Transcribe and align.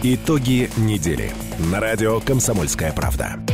Итоги 0.00 0.70
недели 0.76 1.32
на 1.58 1.80
радио 1.80 2.20
«Комсомольская 2.20 2.92
правда». 2.92 3.44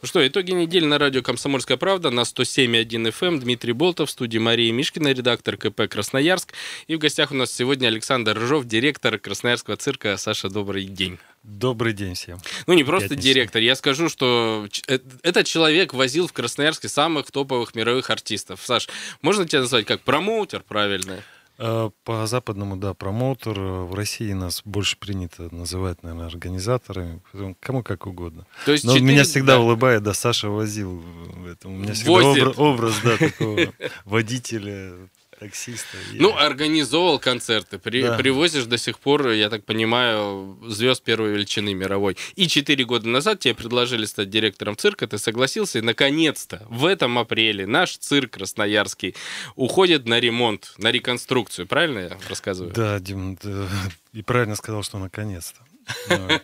Ну 0.00 0.06
что, 0.06 0.24
итоги 0.24 0.52
недели 0.52 0.84
на 0.84 0.96
радио 0.96 1.22
«Комсомольская 1.22 1.76
правда» 1.76 2.10
на 2.10 2.20
107.1 2.20 2.86
FM. 2.86 3.26
Эм. 3.26 3.40
Дмитрий 3.40 3.72
Болтов, 3.72 4.08
в 4.08 4.12
студии 4.12 4.38
Мария 4.38 4.72
Мишкина, 4.72 5.08
редактор 5.08 5.56
КП 5.56 5.88
«Красноярск». 5.90 6.52
И 6.86 6.94
в 6.94 7.00
гостях 7.00 7.32
у 7.32 7.34
нас 7.34 7.52
сегодня 7.52 7.88
Александр 7.88 8.38
Рыжов, 8.38 8.66
директор 8.66 9.18
Красноярского 9.18 9.76
цирка. 9.76 10.16
Саша, 10.18 10.48
добрый 10.48 10.84
день. 10.84 11.18
Добрый 11.42 11.92
день 11.92 12.14
всем. 12.14 12.38
Ну, 12.68 12.74
не 12.74 12.84
просто 12.84 13.08
Пятница. 13.08 13.24
директор. 13.24 13.62
Я 13.62 13.74
скажу, 13.74 14.08
что 14.08 14.68
э, 14.86 15.00
этот 15.22 15.46
человек 15.46 15.94
возил 15.94 16.28
в 16.28 16.32
Красноярске 16.32 16.88
самых 16.88 17.32
топовых 17.32 17.74
мировых 17.74 18.08
артистов. 18.10 18.60
Саш, 18.62 18.88
можно 19.20 19.48
тебя 19.48 19.62
назвать 19.62 19.84
как 19.84 20.02
промоутер, 20.02 20.62
правильно? 20.62 21.24
Э, 21.58 21.90
по 22.04 22.26
западному, 22.26 22.76
да, 22.76 22.92
промоутер. 22.92 23.58
В 23.58 23.94
России 23.94 24.32
нас 24.32 24.60
больше 24.64 24.98
принято 24.98 25.54
называть, 25.54 26.02
наверное, 26.02 26.26
организаторами. 26.26 27.22
Кому 27.60 27.82
как 27.82 28.06
угодно. 28.06 28.46
То 28.66 28.72
есть 28.72 28.84
Но 28.84 28.92
4... 28.92 29.04
меня 29.04 29.24
всегда 29.24 29.54
да. 29.54 29.60
улыбает, 29.60 30.02
да, 30.02 30.12
Саша 30.12 30.50
возил. 30.50 31.02
Это, 31.50 31.68
у 31.68 31.72
меня 31.72 31.94
всегда 31.94 32.12
образ, 32.12 32.58
образ, 32.58 32.94
да, 33.02 33.16
такого 33.16 33.72
водителя, 34.04 35.08
таксиста. 35.38 35.96
Ну, 36.12 36.36
организовал 36.36 37.18
концерты, 37.18 37.78
при, 37.78 38.02
да. 38.02 38.16
привозишь 38.16 38.64
до 38.64 38.78
сих 38.78 38.98
пор, 38.98 39.28
я 39.30 39.50
так 39.50 39.64
понимаю, 39.64 40.58
звезд 40.66 41.02
первой 41.02 41.30
величины 41.30 41.74
мировой. 41.74 42.16
И 42.34 42.48
четыре 42.48 42.84
года 42.84 43.08
назад 43.08 43.40
тебе 43.40 43.54
предложили 43.54 44.04
стать 44.04 44.30
директором 44.30 44.76
цирка, 44.76 45.06
ты 45.06 45.18
согласился, 45.18 45.78
и 45.78 45.82
наконец-то 45.82 46.66
в 46.68 46.86
этом 46.86 47.18
апреле 47.18 47.66
наш 47.66 47.96
цирк 47.96 48.32
красноярский 48.32 49.14
уходит 49.54 50.06
на 50.06 50.20
ремонт, 50.20 50.74
на 50.78 50.90
реконструкцию. 50.90 51.66
Правильно 51.66 51.98
я 52.00 52.18
рассказываю? 52.28 52.72
Да, 52.72 52.98
Дим, 53.00 53.38
да, 53.42 53.68
и 54.12 54.22
правильно 54.22 54.56
сказал, 54.56 54.82
что 54.82 54.98
наконец-то. 54.98 55.60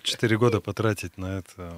Четыре 0.03 0.39
года 0.39 0.61
потратить 0.61 1.19
на 1.19 1.39
это 1.39 1.75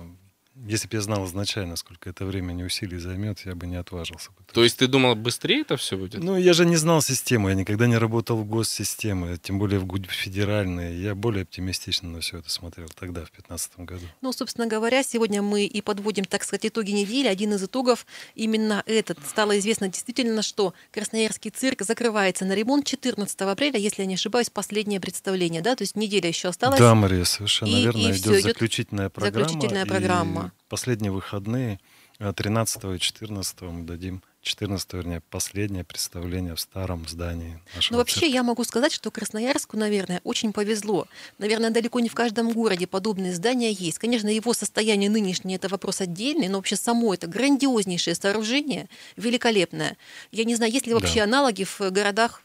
если 0.66 0.86
бы 0.88 0.96
я 0.96 1.00
знал 1.00 1.26
изначально, 1.26 1.76
сколько 1.76 2.08
это 2.08 2.24
времени 2.24 2.62
усилий 2.62 2.98
займет, 2.98 3.40
я 3.44 3.54
бы 3.54 3.66
не 3.66 3.76
отважился. 3.76 4.30
Бы. 4.30 4.44
То 4.52 4.62
есть 4.62 4.78
ты 4.78 4.86
думал, 4.86 5.16
быстрее 5.16 5.62
это 5.62 5.76
все 5.76 5.96
будет? 5.96 6.22
Ну, 6.22 6.36
я 6.36 6.52
же 6.52 6.64
не 6.64 6.76
знал 6.76 7.02
систему, 7.02 7.48
я 7.48 7.54
никогда 7.54 7.86
не 7.86 7.96
работал 7.96 8.36
в 8.36 8.46
госсистеме, 8.46 9.36
тем 9.36 9.58
более 9.58 9.80
в 9.80 10.10
федеральной. 10.10 10.96
Я 10.96 11.14
более 11.14 11.42
оптимистично 11.42 12.08
на 12.08 12.20
все 12.20 12.38
это 12.38 12.50
смотрел 12.50 12.88
тогда, 12.88 13.22
в 13.22 13.30
2015 13.32 13.78
году. 13.80 14.06
Ну, 14.20 14.32
собственно 14.32 14.66
говоря, 14.66 15.02
сегодня 15.02 15.42
мы 15.42 15.64
и 15.64 15.80
подводим, 15.82 16.24
так 16.24 16.44
сказать, 16.44 16.66
итоги 16.66 16.92
недели. 16.92 17.26
Один 17.26 17.54
из 17.54 17.62
итогов 17.62 18.06
именно 18.34 18.82
этот. 18.86 19.18
Стало 19.26 19.58
известно 19.58 19.88
действительно, 19.88 20.42
что 20.42 20.72
Красноярский 20.92 21.50
цирк 21.50 21.82
закрывается 21.82 22.44
на 22.44 22.54
ремонт 22.54 22.86
14 22.86 23.40
апреля, 23.40 23.78
если 23.78 24.02
я 24.02 24.06
не 24.06 24.14
ошибаюсь, 24.14 24.50
последнее 24.50 25.00
представление, 25.00 25.62
да? 25.62 25.74
То 25.74 25.82
есть 25.82 25.96
неделя 25.96 26.28
еще 26.28 26.48
осталась. 26.48 26.78
Да, 26.78 26.94
Мария, 26.94 27.24
совершенно 27.24 27.70
и, 27.70 27.82
верно. 27.82 27.98
И 27.98 28.12
идет 28.12 28.20
все, 28.20 28.40
заключительная 28.40 29.10
программа. 29.10 29.48
Заключительная 29.48 29.86
программа. 29.86 30.43
Последние 30.68 31.12
выходные, 31.12 31.80
13 32.18 32.84
э, 32.84 32.96
и 32.96 32.98
14 32.98 33.62
мы 33.62 33.84
дадим 33.84 34.22
14, 34.44 34.92
вернее, 34.92 35.22
последнее 35.30 35.84
представление 35.84 36.54
в 36.54 36.60
старом 36.60 37.08
здании 37.08 37.58
Ну, 37.90 37.96
вообще, 37.96 38.28
я 38.28 38.42
могу 38.42 38.62
сказать, 38.64 38.92
что 38.92 39.10
Красноярску, 39.10 39.76
наверное, 39.76 40.20
очень 40.22 40.52
повезло. 40.52 41.08
Наверное, 41.38 41.70
далеко 41.70 41.98
не 42.00 42.08
в 42.08 42.14
каждом 42.14 42.52
городе 42.52 42.86
подобные 42.86 43.34
здания 43.34 43.72
есть. 43.72 43.98
Конечно, 43.98 44.28
его 44.28 44.52
состояние 44.52 45.10
нынешнее– 45.10 45.56
это 45.56 45.68
вопрос 45.68 46.00
отдельный, 46.00 46.48
но 46.48 46.58
вообще 46.58 46.76
само 46.76 47.14
это 47.14 47.26
грандиознейшее 47.26 48.14
сооружение, 48.14 48.88
великолепное. 49.16 49.96
Я 50.30 50.44
не 50.44 50.54
знаю, 50.54 50.72
есть 50.72 50.86
ли 50.86 50.94
вообще 50.94 51.20
да. 51.20 51.24
аналоги 51.24 51.64
в 51.64 51.80
городах 51.90 52.42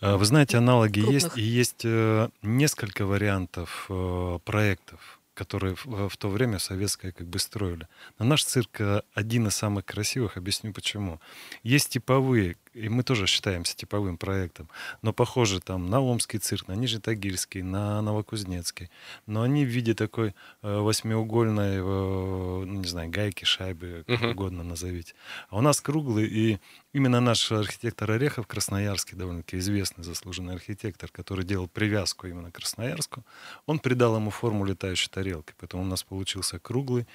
э, 0.00 0.16
вы 0.16 0.24
знаете, 0.24 0.58
аналоги 0.58 1.00
крупных. 1.00 1.22
есть, 1.22 1.36
и 1.36 1.42
есть 1.42 1.80
э, 1.84 2.28
несколько 2.42 3.06
вариантов 3.06 3.90
проектов 4.44 5.13
которые 5.34 5.74
в, 5.74 6.08
в 6.08 6.16
то 6.16 6.28
время 6.28 6.58
советское 6.58 7.12
как 7.12 7.26
бы 7.26 7.38
строили. 7.38 7.88
Но 8.18 8.24
наш 8.24 8.44
цирк 8.44 8.80
э, 8.80 9.02
один 9.12 9.48
из 9.48 9.54
самых 9.56 9.84
красивых, 9.84 10.36
объясню 10.36 10.72
почему. 10.72 11.20
Есть 11.62 11.90
типовые 11.90 12.56
и 12.74 12.88
мы 12.88 13.02
тоже 13.04 13.26
считаемся 13.26 13.76
типовым 13.76 14.18
проектом, 14.18 14.68
но 15.02 15.12
похоже 15.12 15.60
там 15.60 15.88
на 15.88 16.00
Омский 16.00 16.38
цирк, 16.38 16.68
на 16.68 16.72
Нижнетагильский, 16.72 17.62
на 17.62 18.02
Новокузнецкий. 18.02 18.90
Но 19.26 19.42
они 19.42 19.64
в 19.64 19.68
виде 19.68 19.94
такой 19.94 20.34
э, 20.62 20.78
восьмиугольной, 20.78 21.76
э, 21.76 21.80
ну, 21.80 22.80
не 22.80 22.88
знаю, 22.88 23.10
гайки, 23.10 23.44
шайбы, 23.44 24.04
как 24.06 24.20
uh-huh. 24.20 24.30
угодно 24.32 24.64
назовите. 24.64 25.14
А 25.48 25.58
у 25.58 25.60
нас 25.60 25.80
круглый, 25.80 26.26
и 26.26 26.58
именно 26.92 27.20
наш 27.20 27.50
архитектор 27.52 28.10
Орехов, 28.10 28.46
красноярский, 28.46 29.16
довольно-таки 29.16 29.58
известный 29.58 30.04
заслуженный 30.04 30.54
архитектор, 30.54 31.10
который 31.10 31.44
делал 31.44 31.68
привязку 31.68 32.26
именно 32.26 32.50
к 32.50 32.54
Красноярску, 32.54 33.24
он 33.66 33.78
придал 33.78 34.16
ему 34.16 34.30
форму 34.30 34.64
летающей 34.64 35.10
тарелки. 35.10 35.54
Поэтому 35.58 35.82
у 35.82 35.86
нас 35.86 36.02
получился 36.02 36.58
круглый, 36.58 37.06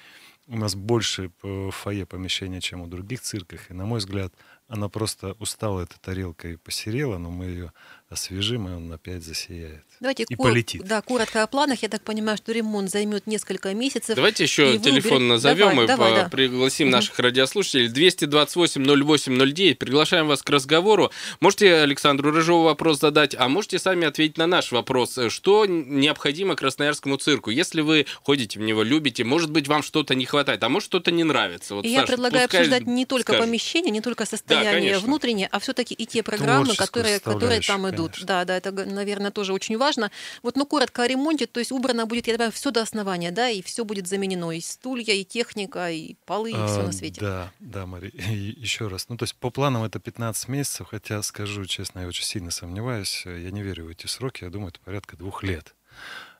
у 0.50 0.56
нас 0.56 0.74
больше 0.74 1.30
э, 1.42 1.70
фойе 1.70 2.06
помещения, 2.06 2.60
чем 2.60 2.80
у 2.80 2.86
других 2.86 3.20
цирках. 3.20 3.70
И, 3.70 3.74
на 3.74 3.84
мой 3.84 3.98
взгляд, 3.98 4.32
она 4.70 4.88
просто 4.88 5.32
устала, 5.40 5.80
эта 5.80 6.00
тарелка, 6.00 6.48
и 6.48 6.56
посерела, 6.56 7.18
но 7.18 7.30
мы 7.30 7.46
ее 7.46 7.72
освежим, 8.10 8.68
и 8.68 8.72
он 8.72 8.92
опять 8.92 9.22
засияет. 9.22 9.84
Давайте 10.00 10.24
и 10.28 10.34
кор- 10.34 10.50
полетит. 10.50 10.82
Да, 10.84 11.00
коротко 11.00 11.42
о 11.42 11.46
планах. 11.46 11.82
Я 11.82 11.88
так 11.88 12.02
понимаю, 12.02 12.36
что 12.36 12.52
ремонт 12.52 12.90
займет 12.90 13.26
несколько 13.26 13.72
месяцев. 13.74 14.16
Давайте 14.16 14.44
еще 14.44 14.78
телефон 14.78 14.94
выберете... 14.94 15.18
назовем 15.18 15.68
давай, 15.70 15.84
и 15.84 15.88
давай, 15.88 16.10
по- 16.10 16.16
да. 16.16 16.28
пригласим 16.28 16.88
угу. 16.88 16.96
наших 16.96 17.18
радиослушателей. 17.18 17.88
228-08-09. 17.88 19.76
Приглашаем 19.76 20.26
вас 20.26 20.42
к 20.42 20.50
разговору. 20.50 21.10
Можете 21.40 21.74
Александру 21.74 22.30
Рыжову 22.30 22.64
вопрос 22.64 23.00
задать, 23.00 23.34
а 23.38 23.48
можете 23.48 23.78
сами 23.78 24.06
ответить 24.06 24.38
на 24.38 24.46
наш 24.46 24.72
вопрос. 24.72 25.18
Что 25.28 25.66
необходимо 25.66 26.56
Красноярскому 26.56 27.16
цирку? 27.16 27.50
Если 27.50 27.80
вы 27.80 28.06
ходите 28.22 28.58
в 28.58 28.62
него, 28.62 28.82
любите, 28.82 29.24
может 29.24 29.50
быть, 29.50 29.68
вам 29.68 29.82
что-то 29.82 30.14
не 30.14 30.24
хватает, 30.24 30.62
а 30.64 30.68
может, 30.68 30.86
что-то 30.86 31.10
не 31.10 31.24
нравится. 31.24 31.74
Вот, 31.74 31.84
и 31.84 31.90
Саша, 31.90 32.00
я 32.00 32.06
предлагаю 32.06 32.44
обсуждать 32.46 32.86
не 32.86 33.06
только 33.06 33.32
скажет. 33.32 33.44
помещение, 33.46 33.90
не 33.92 34.00
только 34.00 34.26
состояние 34.26 34.60
состояние 34.60 34.94
да, 34.94 35.00
внутреннее, 35.00 35.48
а 35.50 35.58
все-таки 35.58 35.94
и 35.94 36.06
те 36.06 36.22
программы, 36.22 36.74
которые, 36.74 37.20
которые 37.20 37.60
там 37.60 37.88
идут. 37.90 37.99
Конечно. 38.06 38.26
Да, 38.26 38.44
да, 38.44 38.56
это, 38.56 38.72
наверное, 38.72 39.30
тоже 39.30 39.52
очень 39.52 39.78
важно. 39.78 40.10
Вот, 40.42 40.56
ну, 40.56 40.66
коротко 40.66 41.02
о 41.02 41.08
ремонте, 41.08 41.46
то 41.46 41.60
есть 41.60 41.72
убрано 41.72 42.06
будет, 42.06 42.26
я 42.26 42.36
думаю, 42.36 42.52
все 42.52 42.70
до 42.70 42.82
основания, 42.82 43.30
да, 43.30 43.48
и 43.48 43.62
все 43.62 43.84
будет 43.84 44.06
заменено, 44.06 44.50
и 44.52 44.60
стулья, 44.60 45.14
и 45.14 45.24
техника, 45.24 45.90
и 45.90 46.16
полы, 46.26 46.50
и 46.50 46.54
а, 46.56 46.66
все 46.66 46.82
на 46.82 46.92
свете. 46.92 47.20
Да, 47.20 47.52
да, 47.60 47.86
Мария, 47.86 48.12
еще 48.30 48.88
раз. 48.88 49.08
Ну, 49.08 49.16
то 49.16 49.24
есть 49.24 49.34
по 49.36 49.50
планам 49.50 49.84
это 49.84 49.98
15 49.98 50.48
месяцев, 50.48 50.88
хотя, 50.90 51.22
скажу 51.22 51.64
честно, 51.66 52.00
я 52.00 52.08
очень 52.08 52.24
сильно 52.24 52.50
сомневаюсь, 52.50 53.22
я 53.26 53.50
не 53.50 53.62
верю 53.62 53.86
в 53.86 53.88
эти 53.88 54.06
сроки, 54.06 54.44
я 54.44 54.50
думаю, 54.50 54.70
это 54.70 54.80
порядка 54.80 55.16
двух 55.16 55.42
лет 55.42 55.74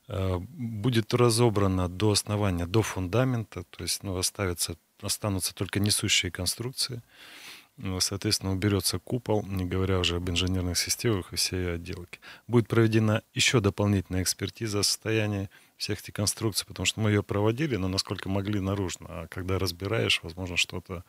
а, 0.07 0.39
будет 0.39 1.13
разобрано 1.13 1.87
до 1.87 2.11
основания, 2.11 2.65
до 2.65 2.81
фундамента, 2.81 3.63
то 3.63 3.83
есть 3.83 4.03
ну, 4.03 4.17
оставятся, 4.17 4.75
останутся 5.01 5.53
только 5.53 5.79
несущие 5.79 6.31
конструкции. 6.31 7.01
Ну, 7.83 7.99
соответственно, 7.99 8.51
уберется 8.51 8.99
купол, 8.99 9.43
не 9.43 9.65
говоря 9.65 9.97
уже 9.97 10.17
об 10.17 10.29
инженерных 10.29 10.77
системах 10.77 11.33
и 11.33 11.35
всей 11.35 11.73
отделке. 11.73 12.19
Будет 12.47 12.67
проведена 12.67 13.23
еще 13.33 13.59
дополнительная 13.59 14.21
экспертиза 14.21 14.83
состояния 14.83 15.49
всех 15.77 15.99
этих 15.99 16.13
конструкций, 16.13 16.67
потому 16.67 16.85
что 16.85 16.99
мы 16.99 17.09
ее 17.09 17.23
проводили, 17.23 17.77
но 17.77 17.87
насколько 17.87 18.29
могли 18.29 18.59
наружно. 18.59 19.07
А 19.09 19.27
когда 19.29 19.57
разбираешь, 19.57 20.19
возможно, 20.21 20.57
что-то 20.57 21.03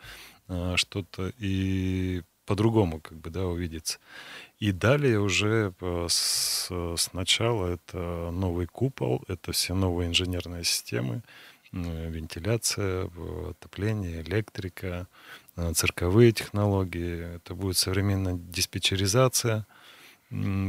а, 0.49 0.79
что 0.79 1.05
и 1.39 2.23
по-другому 2.47 3.03
как 3.03 3.19
бы, 3.19 3.29
да, 3.29 3.45
увидится. 3.45 3.99
И 4.59 4.73
далее 4.73 5.21
уже 5.21 5.75
э, 5.79 6.07
с, 6.09 6.71
сначала 6.97 7.67
это 7.67 8.31
новый 8.33 8.67
купол, 8.67 9.23
это 9.29 9.53
все 9.53 9.75
новые 9.75 10.09
инженерные 10.09 10.65
системы, 10.65 11.23
вентиляция, 11.71 13.11
отопление, 13.51 14.23
электрика, 14.23 15.07
Э, 15.07 15.42
цирковые 15.75 16.33
технологии, 16.33 17.37
это 17.37 17.55
будет 17.55 17.77
современная 17.77 18.35
диспетчеризация, 18.35 19.67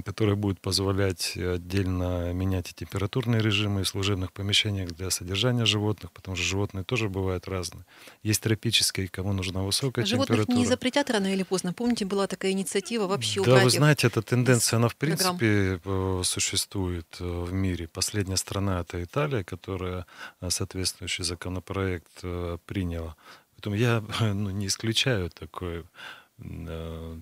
которая 0.04 0.36
будет 0.36 0.60
позволять 0.60 1.38
отдельно 1.38 2.34
менять 2.34 2.72
и 2.72 2.74
температурные 2.74 3.42
режимы 3.42 3.84
в 3.84 3.88
служебных 3.88 4.34
помещениях 4.34 4.92
для 4.92 5.10
содержания 5.10 5.66
животных, 5.66 6.12
потому 6.12 6.36
что 6.36 6.46
животные 6.46 6.84
тоже 6.84 7.08
бывают 7.08 7.48
разные. 7.48 7.86
Есть 8.24 8.42
тропические, 8.42 9.08
кому 9.08 9.32
нужна 9.32 9.62
высокая 9.62 10.04
Животных 10.04 10.28
температура. 10.28 10.56
Животных 10.56 10.58
не 10.58 10.66
запретят 10.66 11.10
рано 11.10 11.34
или 11.34 11.44
поздно. 11.44 11.72
Помните, 11.72 12.04
была 12.04 12.28
такая 12.28 12.52
инициатива 12.52 13.08
вообще 13.08 13.42
Да, 13.42 13.64
вы 13.64 13.70
знаете, 13.70 14.08
эта 14.08 14.22
тенденция, 14.22 14.78
она 14.78 14.90
в 14.90 14.98
принципе 14.98 15.80
программ. 15.82 16.20
Э, 16.20 16.24
существует 16.26 17.08
э, 17.22 17.24
в 17.24 17.54
мире. 17.54 17.88
Последняя 17.88 18.38
страна— 18.38 18.82
это 18.82 19.02
Италия, 19.02 19.46
которая 19.46 20.06
соответствующий 20.50 21.24
законопроект 21.24 22.22
приняла. 22.66 23.16
Поэтому 23.64 23.76
я 23.76 24.04
ну, 24.34 24.50
не 24.50 24.68
исключаю 24.68 25.30
такое. 25.30 25.86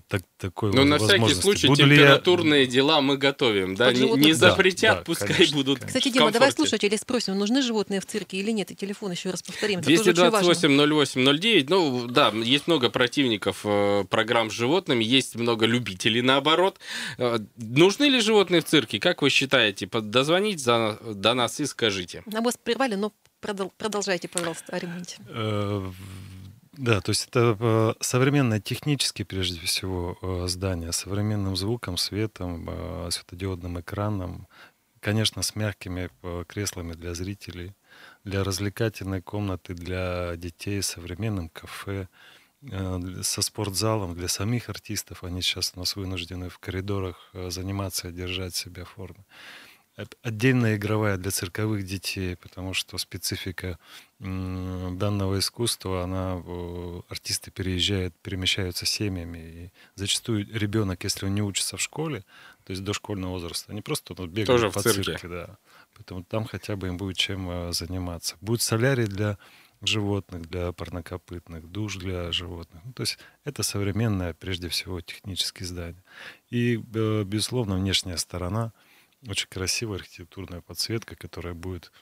так, 0.08 0.22
такой 0.38 0.72
Но 0.72 0.84
на 0.84 0.98
всякий 0.98 1.34
случай 1.34 1.68
Буду 1.68 1.82
температурные 1.82 2.64
я... 2.64 2.66
дела 2.66 3.00
мы 3.00 3.16
готовим, 3.16 3.76
да? 3.76 3.92
Не, 3.92 4.10
не 4.10 4.32
запретят, 4.32 4.98
да, 4.98 5.04
пускай 5.04 5.28
конечно, 5.28 5.56
будут 5.56 5.78
конечно. 5.78 6.00
Кстати, 6.00 6.12
Дима, 6.12 6.32
давай 6.32 6.50
слушателей 6.50 6.98
спросим, 6.98 7.38
нужны 7.38 7.62
животные 7.62 8.00
в 8.00 8.06
цирке 8.06 8.38
или 8.38 8.50
нет? 8.50 8.72
И 8.72 8.74
телефон 8.74 9.12
еще 9.12 9.30
раз 9.30 9.42
повторим. 9.42 9.80
228-08-09. 9.80 11.66
Ну, 11.68 12.06
да, 12.08 12.30
есть 12.30 12.66
много 12.66 12.90
противников 12.90 13.60
э, 13.64 14.04
программ 14.10 14.50
с 14.50 14.54
животными, 14.54 15.04
есть 15.04 15.36
много 15.36 15.66
любителей, 15.66 16.22
наоборот. 16.22 16.80
Э, 17.18 17.38
нужны 17.56 18.06
ли 18.06 18.20
животные 18.20 18.62
в 18.62 18.64
цирке? 18.64 18.98
Как 18.98 19.22
вы 19.22 19.30
считаете? 19.30 19.86
Дозвонить 19.86 20.58
за, 20.58 20.98
до 21.04 21.34
нас 21.34 21.60
и 21.60 21.66
скажите. 21.66 22.24
На 22.26 22.40
вас 22.40 22.56
прервали, 22.56 22.96
но 22.96 23.12
продолжайте, 23.78 24.26
пожалуйста, 24.28 24.74
о 24.74 24.78
ремонте. 24.80 25.18
Да, 26.72 27.00
то 27.02 27.10
есть 27.10 27.26
это 27.28 27.56
э, 27.60 27.92
современное 28.00 28.58
технически, 28.58 29.24
прежде 29.24 29.60
всего, 29.60 30.16
э, 30.22 30.46
здание, 30.48 30.92
современным 30.92 31.54
звуком, 31.54 31.98
светом, 31.98 32.66
э, 32.68 33.10
светодиодным 33.10 33.78
экраном, 33.80 34.48
конечно, 35.00 35.42
с 35.42 35.54
мягкими 35.54 36.08
креслами 36.46 36.94
для 36.94 37.12
зрителей, 37.14 37.74
для 38.24 38.42
развлекательной 38.44 39.20
комнаты 39.20 39.74
для 39.74 40.36
детей, 40.36 40.80
современным 40.82 41.48
кафе, 41.50 42.08
со 43.22 43.42
спортзалом 43.42 44.14
для 44.14 44.28
самих 44.28 44.68
артистов. 44.68 45.24
Они 45.24 45.42
сейчас 45.42 45.72
у 45.74 45.80
нас 45.80 45.96
вынуждены 45.96 46.48
в 46.48 46.60
коридорах 46.60 47.32
заниматься 47.48 48.12
держать 48.12 48.54
себя 48.54 48.84
в 48.84 48.90
форме 48.90 49.24
отдельная 50.22 50.76
игровая 50.76 51.16
для 51.16 51.30
цирковых 51.30 51.84
детей, 51.84 52.36
потому 52.36 52.72
что 52.72 52.96
специфика 52.98 53.78
данного 54.18 55.38
искусства, 55.38 56.04
она, 56.04 56.42
артисты 57.08 57.50
переезжают, 57.50 58.14
перемещаются 58.22 58.86
семьями, 58.86 59.38
и 59.38 59.70
зачастую 59.94 60.46
ребенок, 60.52 61.04
если 61.04 61.26
он 61.26 61.34
не 61.34 61.42
учится 61.42 61.76
в 61.76 61.82
школе, 61.82 62.24
то 62.64 62.70
есть 62.70 62.84
до 62.84 62.92
школьного 62.92 63.32
возраста, 63.32 63.72
они 63.72 63.82
просто 63.82 64.14
ну, 64.16 64.26
бегают 64.26 64.46
Тоже 64.46 64.70
по 64.70 64.80
в 64.80 64.82
цирке. 64.82 65.02
цирке, 65.02 65.28
да. 65.28 65.58
Поэтому 65.94 66.24
там 66.24 66.44
хотя 66.44 66.76
бы 66.76 66.86
им 66.88 66.96
будет 66.96 67.16
чем 67.16 67.50
э, 67.50 67.72
заниматься. 67.72 68.36
Будет 68.40 68.62
солярий 68.62 69.06
для 69.06 69.36
животных, 69.82 70.48
для 70.48 70.70
парнокопытных, 70.72 71.68
душ 71.70 71.96
для 71.96 72.30
животных. 72.30 72.80
Ну, 72.84 72.92
то 72.92 73.02
есть 73.02 73.18
это 73.44 73.64
современное, 73.64 74.32
прежде 74.32 74.68
всего, 74.68 75.00
техническое 75.00 75.64
здание. 75.64 76.02
И, 76.50 76.80
э, 76.94 77.24
безусловно, 77.24 77.74
внешняя 77.74 78.16
сторона— 78.16 78.72
очень 79.28 79.48
красивая 79.48 79.98
архитектурная 79.98 80.60
подсветка, 80.60 81.14
которая 81.14 81.54
будет 81.54 81.92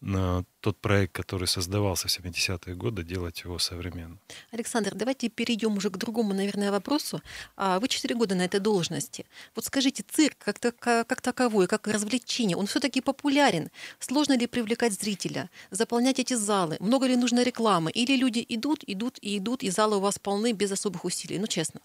на 0.00 0.44
тот 0.60 0.76
проект, 0.78 1.12
который 1.12 1.46
создавался 1.46 2.08
в 2.08 2.10
70-е 2.10 2.74
годы, 2.74 3.04
делать 3.04 3.42
его 3.44 3.58
современным. 3.58 4.18
Александр, 4.50 4.94
давайте 4.94 5.28
перейдем 5.28 5.76
уже 5.76 5.90
к 5.90 5.96
другому, 5.96 6.34
наверное, 6.34 6.70
вопросу. 6.70 7.22
А, 7.56 7.78
вы 7.78 7.88
4 7.88 8.14
года 8.14 8.34
на 8.34 8.44
этой 8.44 8.60
должности. 8.60 9.24
Вот 9.54 9.64
скажите, 9.64 10.02
цирк 10.02 10.36
как, 10.38 10.58
как 11.06 11.20
таковой, 11.20 11.66
как 11.66 11.86
развлечение, 11.86 12.56
он 12.56 12.66
все-таки 12.66 13.00
популярен? 13.00 13.70
Сложно 13.98 14.36
ли 14.36 14.46
привлекать 14.46 14.94
зрителя, 14.94 15.50
заполнять 15.70 16.18
эти 16.18 16.34
залы? 16.34 16.76
Много 16.80 17.06
ли 17.06 17.16
нужно 17.16 17.42
рекламы? 17.42 17.90
Или 17.92 18.16
люди 18.16 18.44
идут, 18.48 18.82
идут 18.86 19.18
и 19.22 19.38
идут, 19.38 19.62
и 19.62 19.70
залы 19.70 19.96
у 19.96 20.00
вас 20.00 20.18
полны 20.18 20.52
без 20.52 20.72
особых 20.72 21.04
усилий? 21.04 21.38
Ну, 21.38 21.46
честно. 21.46 21.80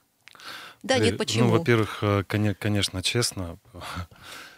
Да, 0.83 0.97
нет, 0.97 1.15
э, 1.15 1.17
почему? 1.17 1.45
Ну, 1.45 1.57
во-первых, 1.57 1.99
э, 2.01 2.23
конечно, 2.23 3.03
честно, 3.03 3.57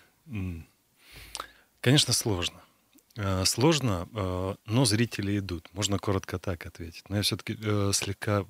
Конечно, 1.81 2.13
сложно. 2.13 2.61
Э, 3.17 3.43
сложно, 3.45 4.07
э, 4.13 4.55
но 4.65 4.85
зрители 4.85 5.37
идут. 5.37 5.67
Можно 5.73 5.99
коротко 5.99 6.39
так 6.39 6.65
ответить. 6.65 7.03
Но 7.09 7.17
я 7.17 7.21
все-таки 7.21 7.57
э, 7.61 7.91
слегка 7.93 8.45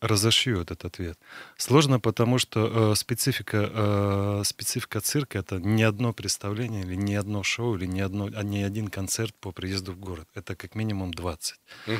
разошью 0.00 0.60
этот 0.60 0.84
ответ. 0.84 1.16
Сложно, 1.56 2.00
потому 2.00 2.38
что 2.38 2.96
специфика, 2.96 4.42
специфика 4.44 5.00
цирка— 5.00 5.38
это 5.40 5.60
не 5.60 5.84
одно 5.84 6.12
представление 6.12 6.82
или 6.82 6.96
не 6.96 7.14
одно 7.14 7.44
шоу, 7.44 7.76
или 7.76 7.86
не, 7.86 8.00
одно, 8.00 8.28
а 8.34 8.42
не 8.42 8.64
один 8.64 8.88
концерт 8.88 9.36
по 9.36 9.52
приезду 9.52 9.92
в 9.92 10.00
город. 10.00 10.28
Это 10.34 10.56
как 10.56 10.74
минимум 10.74 11.14
20. 11.14 11.60
Угу. 11.86 11.94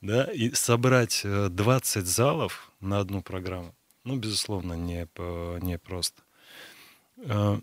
Да? 0.00 0.24
И 0.32 0.54
собрать 0.54 1.20
20 1.22 2.06
залов 2.06 2.72
на 2.80 3.00
одну 3.00 3.22
программу, 3.22 3.74
ну, 4.04 4.16
безусловно, 4.16 4.72
не, 4.72 5.06
не 5.62 5.78
просто. 5.78 6.22
Э, 7.20 7.60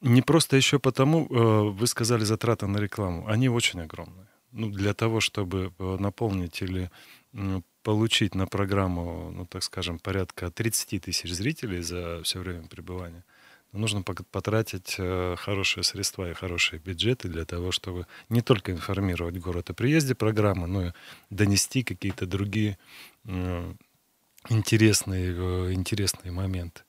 не 0.00 0.22
просто 0.22 0.56
еще 0.56 0.78
потому, 0.78 1.26
э, 1.26 1.70
вы 1.70 1.86
сказали 1.86 2.24
затраты 2.24 2.66
на 2.66 2.78
рекламу, 2.78 3.26
они 3.26 3.48
очень 3.48 3.80
огромные. 3.80 4.26
Ну, 4.52 4.70
для 4.70 4.94
того, 4.94 5.20
чтобы 5.20 5.72
э, 5.78 5.96
наполнить 5.98 6.62
или 6.62 6.90
получить 7.82 8.34
на 8.34 8.46
программу, 8.46 9.30
ну, 9.30 9.46
так 9.46 9.62
скажем, 9.62 9.98
порядка 9.98 10.50
30 10.50 11.02
тысяч 11.02 11.32
зрителей 11.32 11.80
за 11.80 12.22
все 12.24 12.40
время 12.40 12.66
пребывания, 12.66 13.24
нужно 13.72 14.02
потратить 14.02 14.96
хорошие 15.36 15.84
средства 15.84 16.28
и 16.28 16.34
хорошие 16.34 16.80
бюджеты 16.80 17.28
для 17.28 17.44
того, 17.44 17.70
чтобы 17.70 18.06
не 18.28 18.40
только 18.42 18.72
информировать 18.72 19.38
город 19.38 19.70
о 19.70 19.74
приезде 19.74 20.16
программы, 20.16 20.66
но 20.66 20.86
и 20.88 20.92
донести 21.30 21.84
какие-то 21.84 22.26
другие 22.26 22.76
интересные, 24.48 25.72
интересные 25.72 26.32
моменты. 26.32 26.82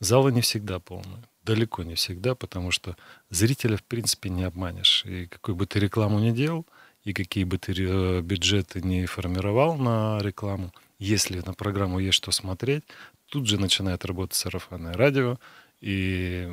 Залы 0.00 0.32
не 0.32 0.42
всегда 0.42 0.80
полные 0.80 1.24
далеко 1.48 1.82
не 1.82 1.94
всегда, 1.94 2.34
потому 2.34 2.70
что 2.70 2.94
зрителя, 3.30 3.76
в 3.76 3.82
принципе, 3.82 4.28
не 4.28 4.44
обманешь. 4.44 5.04
И 5.06 5.26
какой 5.26 5.54
бы 5.54 5.66
ты 5.66 5.80
рекламу 5.80 6.18
ни 6.18 6.30
делал, 6.30 6.66
и 7.04 7.14
какие 7.14 7.44
бы 7.44 7.56
ты 7.56 7.72
э, 7.72 8.20
бюджеты 8.20 8.82
не 8.82 9.06
формировал 9.06 9.78
на 9.78 10.18
рекламу, 10.20 10.72
если 10.98 11.40
на 11.46 11.54
программу 11.54 12.00
есть 12.00 12.16
что 12.16 12.32
смотреть, 12.32 12.84
тут 13.30 13.46
же 13.46 13.58
начинает 13.58 14.04
работать 14.04 14.36
сарафанное 14.36 14.92
радио, 14.92 15.38
и 15.80 16.46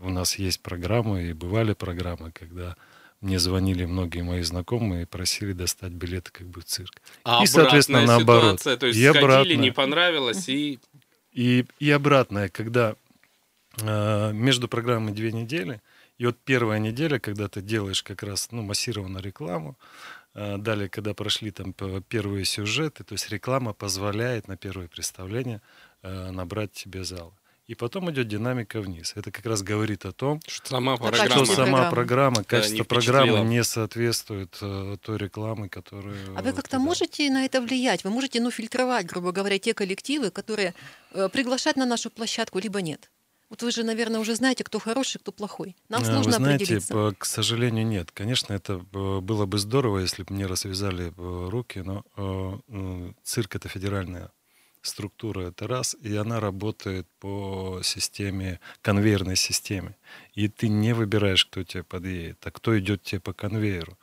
у 0.00 0.10
нас 0.10 0.38
есть 0.38 0.60
программы, 0.62 1.30
и 1.30 1.32
бывали 1.32 1.74
программы, 1.74 2.32
когда 2.32 2.76
мне 3.20 3.38
звонили 3.38 3.84
многие 3.84 4.22
мои 4.22 4.42
знакомые 4.42 5.02
и 5.02 5.06
просили 5.06 5.52
достать 5.52 5.92
билеты 5.92 6.32
как 6.32 6.48
бы 6.48 6.60
в 6.60 6.64
цирк. 6.64 6.94
А 7.22 7.44
и, 7.44 7.46
соответственно, 7.46 8.04
наоборот. 8.04 8.60
Ситуация, 8.60 8.76
то 8.78 8.86
есть 8.86 8.98
и 8.98 9.04
сходили, 9.04 9.24
обратно, 9.24 9.52
не 9.52 9.70
понравилось, 9.70 10.48
и... 10.48 10.80
И, 11.32 11.64
и 11.78 11.90
обратное, 11.92 12.48
когда 12.48 12.96
между 13.82 14.68
программой 14.68 15.12
две 15.12 15.32
недели. 15.32 15.80
И 16.20 16.26
вот 16.26 16.36
первая 16.44 16.78
неделя, 16.78 17.18
когда 17.18 17.48
ты 17.48 17.62
делаешь 17.62 18.02
как 18.02 18.22
раз 18.22 18.48
ну, 18.50 18.60
массированную 18.60 19.22
рекламу, 19.22 19.78
э, 20.34 20.58
далее, 20.58 20.90
когда 20.90 21.14
прошли 21.14 21.50
там 21.50 21.72
первые 22.08 22.44
сюжеты, 22.44 23.04
то 23.04 23.14
есть 23.14 23.30
реклама 23.30 23.72
позволяет 23.72 24.46
на 24.46 24.58
первое 24.58 24.86
представление 24.86 25.62
э, 26.02 26.30
набрать 26.30 26.72
тебе 26.72 27.04
зал. 27.04 27.32
И 27.70 27.74
потом 27.74 28.10
идет 28.10 28.28
динамика 28.28 28.80
вниз. 28.80 29.12
Это 29.16 29.30
как 29.30 29.46
раз 29.46 29.62
говорит 29.62 30.04
о 30.04 30.12
том, 30.12 30.42
что 30.46 30.68
сама 30.68 30.96
программа, 30.98 31.44
что 31.44 31.54
сама 31.54 31.90
программа 31.90 32.44
качество 32.44 32.78
да, 32.78 32.84
программы 32.84 33.40
не 33.40 33.64
соответствует 33.64 34.58
э, 34.60 34.96
той 35.00 35.16
рекламы, 35.16 35.70
которую... 35.70 36.36
А 36.36 36.42
вы 36.42 36.52
как-то 36.52 36.78
можете 36.78 37.30
на 37.30 37.46
это 37.46 37.62
влиять? 37.62 38.04
Вы 38.04 38.10
можете 38.10 38.40
ну, 38.40 38.50
фильтровать, 38.50 39.06
грубо 39.06 39.32
говоря, 39.32 39.58
те 39.58 39.72
коллективы, 39.72 40.30
которые 40.30 40.74
э, 41.12 41.30
приглашать 41.32 41.76
на 41.76 41.86
нашу 41.86 42.10
площадку, 42.10 42.58
либо 42.58 42.82
нет? 42.82 43.08
Вот 43.50 43.62
вы 43.62 43.72
же, 43.72 43.82
наверное, 43.82 44.20
уже 44.20 44.36
знаете, 44.36 44.62
кто 44.62 44.78
хороший, 44.78 45.18
кто 45.18 45.32
плохой. 45.32 45.76
Нам 45.88 46.04
сложно 46.04 46.24
вы 46.24 46.32
знаете, 46.32 46.64
определиться. 46.64 47.14
к 47.18 47.24
сожалению, 47.24 47.84
нет. 47.84 48.12
Конечно, 48.12 48.54
это 48.54 48.74
э, 48.92 49.20
было 49.20 49.44
бы 49.44 49.58
здорово, 49.58 49.98
если 49.98 50.22
бы 50.22 50.32
мне 50.34 50.46
развязали 50.46 51.08
э, 51.08 51.48
руки, 51.50 51.80
но 51.80 52.04
э, 52.16 53.12
цирк— 53.24 53.56
это 53.56 53.68
федеральная 53.68 54.30
структура, 54.82 55.48
это 55.48 55.66
раз, 55.66 55.96
и 56.00 56.14
она 56.16 56.38
работает 56.38 57.06
по 57.18 57.80
системе, 57.82 58.60
конвейерной 58.82 59.36
системе. 59.36 59.96
И 60.34 60.48
ты 60.48 60.68
не 60.68 60.94
выбираешь, 60.94 61.44
кто 61.44 61.64
тебе 61.64 61.82
подъедет, 61.82 62.38
а 62.46 62.50
кто 62.52 62.78
идет 62.78 63.02
тебе 63.02 63.20
по 63.20 63.32
конвейеру. 63.32 63.98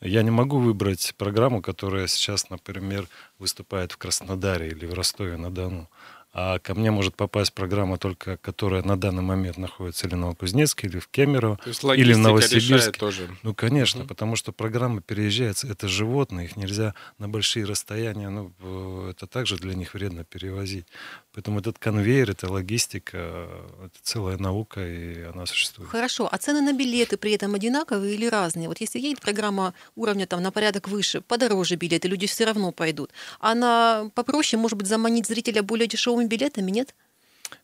Я 0.00 0.22
не 0.22 0.30
могу 0.30 0.58
выбрать 0.58 1.14
программу, 1.16 1.62
которая 1.62 2.08
сейчас, 2.08 2.50
например, 2.50 3.08
выступает 3.38 3.92
в 3.92 3.96
Краснодаре 3.96 4.68
или 4.68 4.84
в 4.84 4.94
Ростове-на-Дону 4.94 5.88
а 6.32 6.58
ко 6.58 6.74
мне 6.74 6.90
может 6.90 7.14
попасть 7.14 7.52
программа 7.52 7.98
только, 7.98 8.38
которая 8.38 8.82
на 8.82 8.98
данный 8.98 9.22
момент 9.22 9.58
находится 9.58 10.06
или 10.06 10.14
в 10.14 10.18
Новокузнецке, 10.18 10.86
или 10.86 10.98
в 10.98 11.08
Кемерово, 11.08 11.58
или 11.94 12.14
в 12.14 12.18
Новосибирске. 12.18 12.98
Тоже. 12.98 13.28
Ну, 13.42 13.54
конечно, 13.54 14.00
угу. 14.00 14.08
потому 14.08 14.36
что 14.36 14.52
программа 14.52 15.02
переезжается, 15.02 15.66
это 15.66 15.88
животные, 15.88 16.46
их 16.46 16.56
нельзя 16.56 16.94
на 17.18 17.28
большие 17.28 17.66
расстояния, 17.66 18.30
ну, 18.30 19.08
это 19.08 19.26
также 19.26 19.56
для 19.56 19.74
них 19.74 19.94
вредно 19.94 20.24
перевозить. 20.24 20.86
Поэтому 21.34 21.60
этот 21.60 21.78
конвейер, 21.78 22.30
это 22.30 22.50
логистика, 22.50 23.48
это 23.84 23.98
целая 24.02 24.38
наука, 24.38 24.86
и 24.86 25.22
она 25.22 25.46
существует. 25.46 25.90
Хорошо, 25.90 26.28
а 26.30 26.38
цены 26.38 26.60
на 26.60 26.72
билеты 26.72 27.16
при 27.16 27.32
этом 27.32 27.54
одинаковые 27.54 28.14
или 28.14 28.26
разные? 28.26 28.68
Вот 28.68 28.80
если 28.80 28.98
едет 28.98 29.20
программа 29.20 29.74
уровня 29.96 30.26
там 30.26 30.42
на 30.42 30.50
порядок 30.50 30.88
выше, 30.88 31.20
подороже 31.20 31.76
билеты, 31.76 32.08
люди 32.08 32.26
все 32.26 32.44
равно 32.44 32.72
пойдут. 32.72 33.10
А 33.40 33.54
на 33.54 34.10
попроще, 34.14 34.60
может 34.60 34.78
быть, 34.78 34.86
заманить 34.86 35.26
зрителя 35.26 35.62
более 35.62 35.88
дешевыми 36.22 36.28
билетами, 36.28 36.70
нет? 36.70 36.94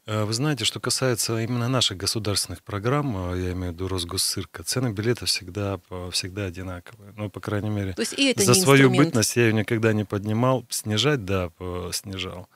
Э, 0.07 0.25
вы 0.25 0.33
знаете, 0.33 0.65
что 0.65 0.81
касается 0.81 1.39
именно 1.39 1.69
наших 1.69 1.97
государственных 1.97 2.63
программ, 2.63 3.33
э, 3.33 3.41
я 3.41 3.53
имею 3.53 3.73
в 3.73 3.75
виду 3.75 3.89
Росгосцирка, 3.89 4.63
цены 4.63 4.93
билета 4.93 5.27
всегда, 5.27 5.81
всегда 6.11 6.45
одинаковые. 6.47 7.13
Ну, 7.17 7.31
по 7.31 7.41
крайней 7.41 7.71
мере, 7.71 7.93
То 7.95 8.03
есть 8.03 8.15
и 8.15 8.31
это 8.31 8.43
за 8.43 8.55
свою 8.55 8.89
инструмент. 8.89 9.07
бытность 9.07 9.37
я 9.37 9.47
ее 9.47 9.53
никогда 9.53 9.93
не 9.93 10.05
поднимал. 10.05 10.67
Снижать, 10.71 11.25
да, 11.25 11.51
снижал. 11.93 12.49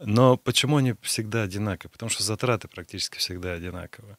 Но 0.00 0.36
почему 0.36 0.78
они 0.78 0.94
всегда 1.02 1.42
одинаковые? 1.42 1.92
Потому 1.92 2.10
что 2.10 2.22
затраты 2.22 2.68
практически 2.68 3.18
всегда 3.18 3.52
одинаковые. 3.52 4.16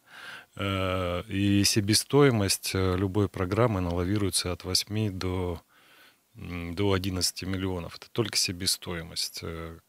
Э, 0.55 1.23
и 1.27 1.63
себестоимость 1.63 2.73
любой 2.73 3.27
программы 3.27 3.81
налавируется 3.81 4.51
от 4.51 4.63
8 4.63 5.11
до 5.11 5.61
до 6.33 6.93
11 6.93 7.43
миллионов. 7.43 7.95
Это 7.97 8.09
только 8.11 8.37
себестоимость. 8.37 9.41
Э, 9.43 9.79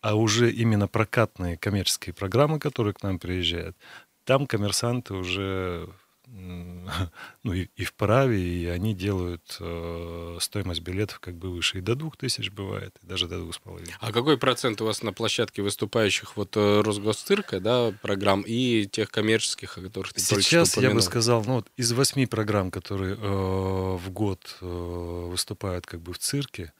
а 0.00 0.14
уже 0.14 0.50
именно 0.50 0.88
прокатные 0.88 1.56
коммерческие 1.56 2.14
программы, 2.14 2.58
которые 2.58 2.94
к 2.94 3.02
нам 3.02 3.18
приезжают, 3.18 3.76
там 4.24 4.46
коммерсанты 4.46 5.14
уже 5.14 5.88
ну, 7.42 7.52
и, 7.52 7.68
и 7.76 7.84
вправе, 7.84 8.38
и 8.38 8.66
они 8.66 8.94
делают 8.94 9.56
э, 9.60 10.38
стоимость 10.40 10.80
билетов 10.80 11.20
как 11.20 11.36
бы 11.36 11.50
выше. 11.50 11.78
И 11.78 11.80
до 11.80 11.94
двух 11.94 12.16
тысяч 12.16 12.50
бывает, 12.50 12.96
и 13.02 13.06
даже 13.06 13.26
до 13.28 13.38
двух 13.38 13.54
с 13.54 13.58
половиной. 13.58 13.94
А 14.00 14.12
какой 14.12 14.38
процент 14.38 14.80
у 14.80 14.84
вас 14.84 15.02
на 15.02 15.12
площадке 15.12 15.62
выступающих 15.62 16.36
вот 16.36 16.56
э, 16.56 16.80
Росгосцирка, 16.82 17.60
да, 17.60 17.92
программ 18.02 18.42
и 18.42 18.86
тех 18.86 19.10
коммерческих, 19.10 19.78
о 19.78 19.82
которых 19.82 20.12
ты 20.12 20.20
Сейчас 20.20 20.76
я 20.76 20.90
бы 20.90 21.02
сказал, 21.02 21.44
ну, 21.44 21.54
вот 21.54 21.68
из 21.76 21.92
восьми 21.92 22.26
программ, 22.26 22.70
которые 22.70 23.16
э, 23.16 23.18
в 23.18 24.10
год 24.10 24.56
э, 24.60 24.66
выступают 24.66 25.86
как 25.86 26.00
бы 26.00 26.12
в 26.12 26.18
цирке, 26.18 26.72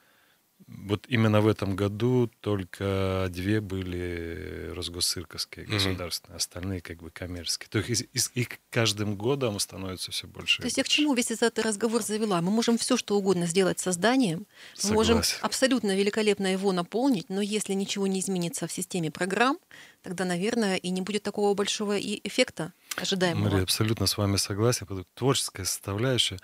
вот 0.67 1.07
именно 1.09 1.41
в 1.41 1.49
этом 1.49 1.77
году 1.77 2.31
только 2.41 3.29
две 3.31 3.61
были 3.61 4.71
росгосцирковские 4.75 5.67
государственные, 5.67 6.35
угу. 6.35 6.37
остальные 6.37 6.81
как 6.81 6.99
бы 7.03 7.11
коммерческие. 7.11 7.69
То 7.71 7.79
есть 7.79 8.07
и 8.35 8.49
каждым 8.71 9.17
годом 9.17 9.59
становится 9.59 10.11
все 10.11 10.27
больше. 10.27 10.63
То 10.63 10.67
есть 10.67 10.79
я 10.79 10.85
к 10.85 10.89
чему 10.89 11.15
весь 11.15 11.31
этот 11.31 11.59
разговор 11.61 12.03
завела? 12.03 12.41
Мы 12.41 12.51
можем 12.51 12.79
все 12.79 12.97
что 12.97 13.17
угодно 13.17 13.47
сделать 13.47 13.79
со 13.79 13.93
зданием, 13.93 14.47
мы 14.85 14.93
можем 14.93 15.23
абсолютно 15.41 15.97
великолепно 15.97 16.47
его 16.53 16.73
наполнить, 16.73 17.29
но 17.29 17.41
если 17.41 17.75
ничего 17.75 18.07
не 18.07 18.21
изменится 18.21 18.67
в 18.67 18.73
системе 18.73 19.11
программ, 19.11 19.59
тогда, 20.03 20.25
наверное, 20.25 20.77
и 20.77 20.91
не 20.91 21.01
будет 21.01 21.23
такого 21.23 21.55
большого 21.55 21.97
и 21.97 22.21
эффекта 22.25 22.73
ожидаемого. 22.97 23.45
Мария, 23.45 23.63
абсолютно 23.63 24.07
с 24.07 24.17
вами 24.17 24.37
согласен. 24.37 24.87
Творческая 25.15 25.65
составляющая, 25.65 26.39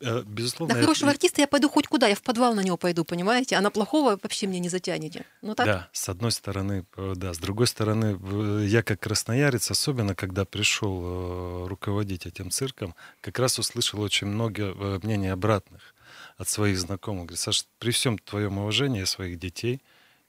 э, 0.00 0.22
безусловно... 0.22 0.74
На 0.74 0.80
хорошего 0.80 1.08
это... 1.08 1.16
артиста 1.16 1.40
я 1.42 1.46
пойду 1.46 1.68
хоть 1.68 1.86
куда, 1.86 2.06
я 2.08 2.14
в 2.14 2.22
подвал 2.22 2.54
на 2.54 2.60
него 2.60 2.76
пойду, 2.76 3.04
понимаете? 3.04 3.56
А 3.56 3.60
на 3.60 3.70
плохого 3.70 4.18
вообще 4.22 4.46
мне 4.46 4.60
не 4.60 4.68
затянете. 4.68 5.26
Ну, 5.42 5.54
так? 5.54 5.66
Да, 5.66 5.88
с 5.92 6.08
одной 6.08 6.32
стороны, 6.32 6.86
э, 6.96 7.12
да. 7.16 7.34
С 7.34 7.38
другой 7.38 7.66
стороны, 7.66 8.18
я 8.64 8.82
как 8.82 9.00
красноярец, 9.00 9.70
особенно 9.70 10.14
когда 10.14 10.44
пришел 10.44 11.02
э, 11.02 11.66
руководить 11.68 12.26
этим 12.26 12.50
цирком, 12.50 12.94
как 13.20 13.38
раз 13.38 13.58
услышал 13.58 14.00
очень 14.00 14.26
много 14.26 14.74
мнений 15.02 15.28
обратных 15.28 15.94
от 16.36 16.48
своих 16.48 16.78
знакомых. 16.78 17.26
Говорит, 17.26 17.40
Саша, 17.40 17.64
при 17.78 17.90
всем 17.90 18.18
твоем 18.18 18.58
уважении 18.58 19.04
своих 19.04 19.38
детей 19.38 19.82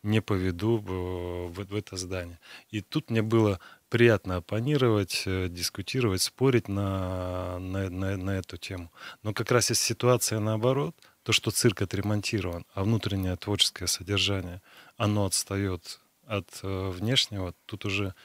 не 0.04 0.22
поведу 0.22 0.78
в, 0.78 1.50
в, 1.50 1.76
это 1.76 1.98
здание. 1.98 2.40
И 2.70 2.82
тут 2.82 3.10
мне 3.10 3.22
было 3.22 3.60
приятно 3.90 4.38
оппонировать, 4.38 5.24
э, 5.26 5.48
дискутировать, 5.50 6.22
спорить 6.22 6.68
на, 6.68 7.60
на, 7.60 7.90
на, 7.90 8.18
на 8.18 8.32
эту 8.32 8.58
тему. 8.58 8.92
Но 9.24 9.34
как 9.34 9.52
раз 9.52 9.70
есть 9.70 9.82
ситуация 9.82 10.40
наоборот, 10.40 10.96
то, 11.24 11.34
что 11.34 11.52
цирк 11.52 11.82
отремонтирован, 11.82 12.66
а 12.74 12.84
внутреннее 12.84 13.36
творческое 13.36 13.88
содержание, 13.88 14.62
оно 14.98 15.26
отстает 15.26 16.00
от 16.26 16.48
э, 16.64 16.90
внешнего, 16.90 17.54
тут 17.66 17.86
уже 17.86 18.16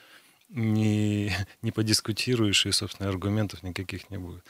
не, 0.49 1.33
не 1.62 1.71
подискутируешь, 1.73 2.67
и, 2.67 2.73
собственно, 2.73 3.09
аргументов 3.09 3.62
никаких 3.62 4.11
не 4.11 4.19
будет. 4.19 4.45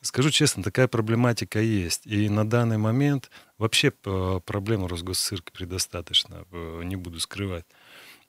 Скажу 0.00 0.30
честно, 0.30 0.62
такая 0.62 0.88
проблематика 0.88 1.60
есть. 1.60 2.06
И 2.06 2.28
на 2.28 2.48
данный 2.48 2.78
момент 2.78 3.30
вообще 3.58 3.92
э, 4.04 4.40
проблему 4.44 4.88
Росгосцирка 4.88 5.52
предостаточно, 5.52 6.44
э, 6.52 6.82
не 6.84 6.96
буду 6.96 7.20
скрывать. 7.20 7.64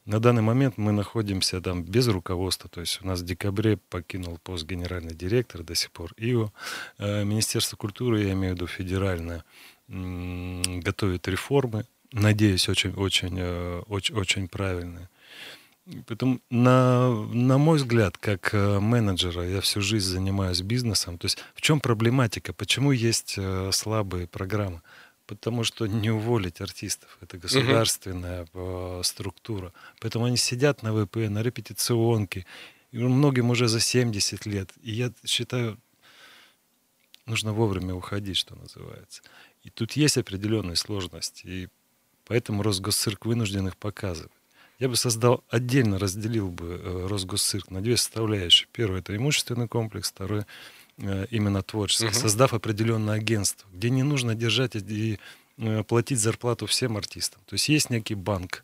На 0.05 0.19
данный 0.19 0.41
момент 0.41 0.77
мы 0.77 0.91
находимся 0.91 1.61
там 1.61 1.83
без 1.83 2.07
руководства, 2.07 2.67
то 2.69 2.81
есть 2.81 2.99
у 3.03 3.07
нас 3.07 3.21
в 3.21 3.25
декабре 3.25 3.77
покинул 3.77 4.39
пост 4.39 4.65
генеральный 4.65 5.13
директор, 5.13 5.61
до 5.61 5.75
сих 5.75 5.91
пор 5.91 6.11
ИО. 6.17 6.51
Э, 6.97 7.23
Министерство 7.23 7.77
культуры, 7.77 8.23
я 8.23 8.31
имею 8.33 8.53
в 8.53 8.55
виду 8.55 8.67
федеральное, 8.67 9.43
готовит 9.87 11.27
реформы, 11.27 11.85
надеюсь, 12.13 12.69
очень, 12.69 12.93
очень, 12.93 13.41
очень, 13.87 14.15
очень 14.15 14.47
правильные. 14.47 15.09
Поэтому, 16.07 16.39
на, 16.49 17.09
на 17.09 17.57
мой 17.57 17.77
взгляд, 17.77 18.17
как 18.17 18.53
э, 18.53 18.79
менеджера, 18.79 19.47
я 19.47 19.61
всю 19.61 19.81
жизнь 19.81 20.07
занимаюсь 20.07 20.61
бизнесом. 20.61 21.17
То 21.17 21.25
есть 21.25 21.39
в 21.55 21.61
чем 21.61 21.79
проблематика? 21.79 22.53
Почему 22.53 22.91
есть 22.91 23.37
слабые 23.71 24.27
программы? 24.27 24.81
потому 25.31 25.63
что 25.63 25.87
не 25.87 26.09
уволить 26.09 26.59
артистов. 26.59 27.17
Это 27.21 27.37
государственная 27.37 28.47
угу. 28.53 29.01
структура. 29.03 29.71
Поэтому 30.01 30.25
они 30.25 30.35
сидят 30.35 30.83
на 30.83 30.91
ВП, 30.91 31.29
на 31.29 31.41
репетиционке. 31.41 32.45
И 32.91 32.97
многим 32.97 33.49
уже 33.49 33.69
за 33.69 33.79
70 33.79 34.45
лет. 34.45 34.73
И 34.81 34.91
я 34.91 35.13
считаю, 35.25 35.79
нужно 37.25 37.53
вовремя 37.53 37.93
уходить, 37.95 38.35
что 38.35 38.55
называется. 38.55 39.21
И 39.63 39.69
тут 39.69 39.93
есть 39.93 40.17
определенные 40.17 40.75
сложности. 40.75 41.47
И 41.47 41.67
поэтому 42.25 42.61
Росгосцирк 42.61 43.25
вынужден 43.25 43.67
их 43.69 43.77
показывать. 43.77 44.33
Я 44.81 44.89
бы 44.89 44.97
создал, 44.97 45.43
отдельно 45.49 45.97
разделил 45.97 46.49
бы 46.49 46.81
э, 46.83 47.07
Росгосцирк 47.07 47.71
на 47.71 47.81
две 47.81 47.95
составляющие. 47.95 48.67
Первое— 48.73 48.99
это 49.01 49.15
имущественный 49.15 49.69
комплекс, 49.69 50.09
второе— 50.09 50.45
Э, 50.97 51.25
именно 51.31 51.63
творчество, 51.63 52.07
угу. 52.07 52.13
создав 52.13 52.53
определенное 52.53 53.15
агентство, 53.15 53.67
где 53.73 53.89
не 53.89 54.03
нужно 54.03 54.35
держать 54.35 54.75
и 54.75 55.19
э, 55.57 55.83
платить 55.83 56.19
зарплату 56.19 56.67
всем 56.67 56.97
артистам. 56.97 57.41
То 57.47 57.55
есть 57.55 57.69
есть 57.69 57.89
некий 57.89 58.15
банк, 58.15 58.63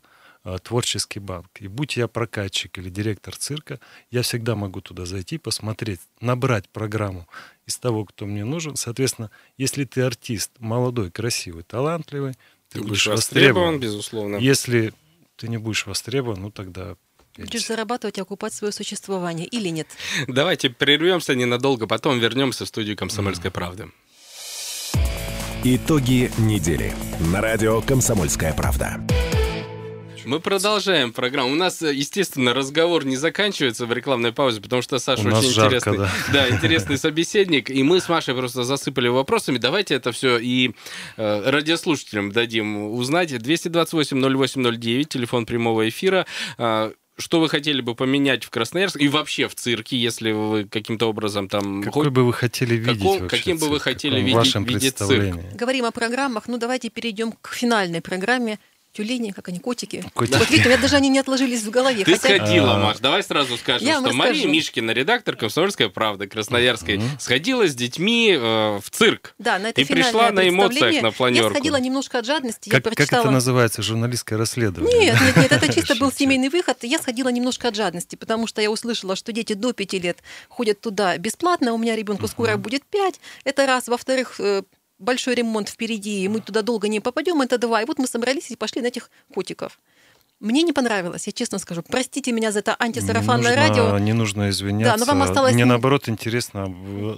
творческий 0.62 1.18
банк. 1.18 1.48
И 1.58 1.66
будь 1.66 1.96
я 1.96 2.06
прокатчик 2.06 2.78
или 2.78 2.88
директор 2.88 3.36
цирка, 3.36 3.80
я 4.10 4.22
всегда 4.22 4.54
могу 4.54 4.80
туда 4.80 5.04
зайти, 5.04 5.36
посмотреть, 5.36 6.00
набрать 6.20 6.68
программу 6.68 7.26
из 7.66 7.76
того, 7.76 8.04
кто 8.04 8.24
мне 8.24 8.44
нужен. 8.44 8.76
Соответственно, 8.76 9.30
если 9.58 9.84
ты 9.84 10.00
артист 10.02 10.52
молодой, 10.60 11.10
красивый, 11.10 11.64
талантливый, 11.64 12.34
ты, 12.70 12.78
ты 12.78 12.82
будешь 12.82 13.06
востребован, 13.08 13.74
востребован, 13.74 13.80
безусловно. 13.80 14.36
Если 14.36 14.94
ты 15.38 15.48
не 15.48 15.56
будешь 15.56 15.86
востребован, 15.86 16.42
ну 16.42 16.50
тогда 16.50 16.96
Будешь 17.36 17.66
зарабатывать 17.66 18.18
и 18.18 18.20
окупать 18.20 18.52
свое 18.52 18.72
существование 18.72 19.46
или 19.46 19.68
нет? 19.68 19.86
Давайте 20.26 20.70
прервемся 20.70 21.36
ненадолго, 21.36 21.86
потом 21.86 22.18
вернемся 22.18 22.64
в 22.64 22.68
студию 22.68 22.96
«Комсомольской 22.96 23.52
правды». 23.52 23.92
Итоги 25.62 26.32
недели 26.38 26.92
на 27.20 27.40
радио 27.40 27.80
«Комсомольская 27.80 28.52
правда». 28.54 29.00
Мы 30.28 30.40
продолжаем 30.40 31.14
программу. 31.14 31.52
У 31.52 31.54
нас, 31.54 31.80
естественно, 31.80 32.52
разговор 32.52 33.06
не 33.06 33.16
заканчивается 33.16 33.86
в 33.86 33.92
рекламной 33.94 34.30
паузе, 34.30 34.60
потому 34.60 34.82
что 34.82 34.98
Саша 34.98 35.22
У 35.22 35.32
очень 35.32 35.48
жарко, 35.48 35.76
интересный, 35.76 35.96
да. 35.96 36.10
Да, 36.34 36.50
интересный 36.50 36.98
собеседник. 36.98 37.70
И 37.70 37.82
мы 37.82 37.98
с 37.98 38.10
Машей 38.10 38.34
просто 38.34 38.62
засыпали 38.62 39.08
вопросами. 39.08 39.56
Давайте 39.56 39.94
это 39.94 40.12
все 40.12 40.36
и 40.36 40.72
э, 41.16 41.50
радиослушателям 41.50 42.30
дадим 42.30 42.90
узнать. 42.92 43.32
228-08-09, 43.32 45.04
телефон 45.04 45.46
прямого 45.46 45.88
эфира. 45.88 46.26
Э, 46.58 46.92
что 47.16 47.40
вы 47.40 47.48
хотели 47.48 47.80
бы 47.80 47.94
поменять 47.94 48.44
в 48.44 48.50
Красноярске 48.50 49.06
и 49.06 49.08
вообще 49.08 49.48
в 49.48 49.54
цирке, 49.54 49.96
если 49.96 50.32
вы 50.32 50.64
каким-то 50.64 51.06
образом 51.06 51.48
там... 51.48 51.82
Какой 51.82 52.10
бы 52.10 52.24
вы 52.24 52.34
хотели 52.34 52.74
видеть 52.74 52.98
Каком, 52.98 53.28
Каким 53.28 53.56
бы 53.56 53.70
вы 53.70 53.80
хотели 53.80 54.20
видеть, 54.20 54.54
видеть 54.54 54.98
цирк? 54.98 55.36
Говорим 55.54 55.86
о 55.86 55.90
программах, 55.90 56.48
ну 56.48 56.58
давайте 56.58 56.90
перейдем 56.90 57.32
к 57.32 57.54
финальной 57.54 58.02
программе 58.02 58.58
тюлени, 58.92 59.30
как 59.30 59.48
они, 59.48 59.58
котики. 59.58 60.04
котики. 60.14 60.36
Вот 60.36 60.50
видите, 60.50 60.68
у 60.68 60.72
меня 60.72 60.80
даже 60.80 60.96
они 60.96 61.08
не 61.08 61.18
отложились 61.18 61.62
в 61.62 61.70
голове. 61.70 62.04
Ты 62.04 62.16
хотя... 62.16 62.36
сходила. 62.36 62.74
Маш, 62.74 62.98
давай 62.98 63.22
сразу 63.22 63.56
скажем, 63.56 63.86
Я 63.86 64.00
что 64.00 64.12
Мария 64.12 64.40
скажу. 64.40 64.52
Мишкина, 64.52 64.90
редактор 64.90 65.36
«Комсомольской 65.36 65.90
правды» 65.90 66.26
Красноярской, 66.26 66.96
mm-hmm. 66.96 67.20
сходила 67.20 67.66
с 67.68 67.74
детьми 67.74 68.32
э, 68.32 68.80
в 68.82 68.90
цирк. 68.90 69.34
Да, 69.38 69.58
на 69.58 69.68
это 69.68 69.80
И 69.80 69.84
пришла 69.84 70.30
на 70.30 70.48
эмоциях 70.48 71.02
на 71.02 71.12
планерку. 71.12 71.48
Я 71.48 71.54
сходила 71.54 71.76
немножко 71.76 72.18
от 72.18 72.26
жадности. 72.26 72.68
Как, 72.70 72.78
я 72.78 72.82
прочитала... 72.82 73.08
как 73.08 73.20
это 73.20 73.30
называется? 73.30 73.82
Журналистское 73.82 74.38
расследование? 74.38 74.98
Нет, 74.98 75.20
нет, 75.20 75.36
нет, 75.36 75.52
это 75.52 75.72
чисто 75.72 75.94
был 75.96 76.10
семейный 76.10 76.48
выход. 76.48 76.78
Я 76.82 76.98
сходила 76.98 77.28
немножко 77.28 77.68
от 77.68 77.76
жадности, 77.76 78.16
потому 78.16 78.46
что 78.46 78.60
я 78.60 78.70
услышала, 78.70 79.16
что 79.16 79.32
дети 79.32 79.52
до 79.52 79.72
пяти 79.72 79.98
лет 79.98 80.18
ходят 80.48 80.80
туда 80.80 81.16
бесплатно. 81.18 81.72
У 81.72 81.78
меня 81.78 81.96
ребенку 81.96 82.26
скоро 82.28 82.56
будет 82.56 82.84
пять. 82.84 83.20
Это 83.44 83.66
раз. 83.66 83.88
Во-вторых, 83.88 84.36
э, 84.38 84.62
большой 84.98 85.34
ремонт 85.34 85.68
впереди, 85.68 86.22
и 86.24 86.28
мы 86.28 86.40
туда 86.40 86.62
долго 86.62 86.88
не 86.88 87.00
попадем, 87.00 87.40
это 87.40 87.58
два. 87.58 87.82
И 87.82 87.84
вот 87.84 87.98
мы 87.98 88.06
собрались 88.06 88.50
и 88.50 88.56
пошли 88.56 88.82
на 88.82 88.86
этих 88.86 89.10
котиков. 89.32 89.78
Мне 90.40 90.62
не 90.62 90.72
понравилось, 90.72 91.26
я 91.26 91.32
честно 91.32 91.58
скажу. 91.58 91.82
Простите 91.82 92.30
меня 92.30 92.52
за 92.52 92.60
это 92.60 92.76
антисарафанное 92.78 93.56
не 93.56 93.56
нужно, 93.56 93.68
радио. 93.68 93.98
Не 93.98 94.12
нужно 94.12 94.50
извиняться. 94.50 94.96
Да, 94.96 95.04
но 95.04 95.04
вам 95.04 95.22
осталось... 95.22 95.52
Мне 95.52 95.64
наоборот 95.64 96.08
интересно, 96.08 96.72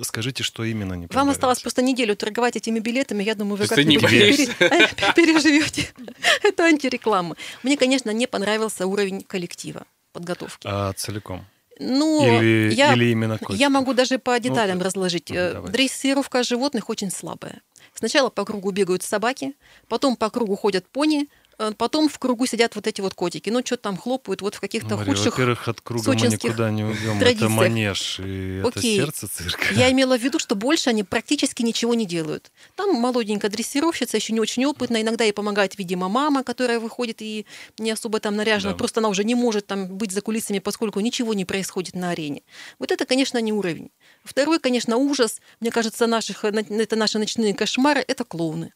скажите, 0.05 0.43
что 0.43 0.65
именно 0.65 0.95
не 0.95 1.07
Вам 1.13 1.29
осталось 1.29 1.61
просто 1.61 1.83
неделю 1.83 2.17
торговать 2.17 2.57
этими 2.57 2.79
билетами. 2.79 3.23
Я 3.23 3.35
думаю, 3.35 3.57
вы 3.59 3.67
как-нибудь 3.67 4.09
переживете. 5.15 5.91
Это 6.43 6.65
антиреклама. 6.65 7.37
Мне, 7.63 7.77
конечно, 7.77 8.11
не 8.11 8.27
понравился 8.27 8.87
уровень 8.87 9.21
коллектива. 9.21 9.85
подготовки. 10.13 10.67
А 10.67 10.95
целиком? 10.95 11.45
Ну, 11.79 12.27
или, 12.27 12.73
я, 12.75 12.95
или 12.95 13.07
именно 13.07 13.39
котиков? 13.39 13.57
Я 13.57 13.69
могу 13.71 13.95
даже 13.95 14.19
по 14.19 14.33
ну, 14.33 14.39
деталям 14.39 14.79
ну, 14.79 14.85
разложить. 14.85 15.31
Ну, 15.31 15.67
Дрессировка 15.69 16.43
животных 16.43 16.91
очень 16.91 17.11
слабая. 17.11 17.63
Сначала 17.95 18.31
по 18.31 18.45
кругу 18.45 18.71
бегают 18.71 19.03
собаки, 19.03 19.55
потом 19.89 20.17
по 20.17 20.31
кругу 20.31 20.57
ходят 20.57 20.87
пони, 20.87 21.29
потом 21.76 22.09
в 22.09 22.19
кругу 22.19 22.47
сидят 22.47 22.75
вот 22.75 22.87
эти 22.87 23.00
вот 23.00 23.14
котики. 23.14 23.50
Ну, 23.50 23.61
что-то 23.64 23.85
там 23.85 23.97
хлопают 23.97 24.43
вот 24.43 24.55
в 24.55 24.61
каких-то 24.61 24.97
Мария, 24.97 25.14
худших 25.14 25.33
Во-первых, 25.33 25.69
от 25.69 25.81
круга 25.81 26.12
мы 26.12 26.26
никуда 26.26 26.71
не 26.71 26.85
уйдем. 26.85 27.19
Традициях. 27.19 27.50
Это 27.50 27.61
манеж, 27.61 28.21
и 28.21 28.62
Окей. 28.64 28.99
это 28.99 29.21
сердце 29.21 29.29
цирка. 29.29 29.75
Я 29.75 29.90
имела 29.90 30.19
в 30.19 30.23
виду, 30.23 30.38
что 30.38 30.55
больше 30.55 30.90
они 30.90 31.05
практически 31.05 31.62
ничего 31.62 31.95
не 31.95 32.07
делают. 32.07 32.50
Там 32.76 32.95
молоденькая 32.95 33.50
дрессировщица, 33.50 34.17
еще 34.17 34.33
не 34.33 34.40
очень 34.40 34.64
опытная. 34.64 35.02
Иногда 35.02 35.25
ей 35.25 35.33
помогает, 35.33 35.79
видимо, 35.79 36.09
мама, 36.09 36.45
которая 36.45 36.81
выходит 36.81 37.21
и 37.21 37.47
не 37.79 37.90
особо 37.90 38.21
там 38.21 38.37
наряжена. 38.37 38.73
Да. 38.73 38.79
Просто 38.79 39.00
она 39.00 39.09
уже 39.09 39.25
не 39.25 39.35
может 39.35 39.67
там 39.67 39.87
быть 39.87 40.12
за 40.12 40.21
кулисами, 40.23 40.59
поскольку 40.59 41.00
ничего 41.00 41.35
не 41.35 41.45
происходит 41.45 41.95
на 41.95 42.11
арене. 42.11 42.43
Вот 42.79 42.90
это, 42.90 43.05
конечно, 43.07 43.38
не 43.38 43.52
уровень. 43.52 43.90
Второй, 44.25 44.59
конечно, 44.59 44.97
ужас. 44.97 45.40
Мне 45.61 45.71
кажется, 45.71 46.07
наших, 46.07 46.45
это 46.45 46.97
наши 46.97 47.19
ночные 47.19 47.55
кошмары. 47.55 48.05
Это 48.07 48.25
клоуны. 48.25 48.73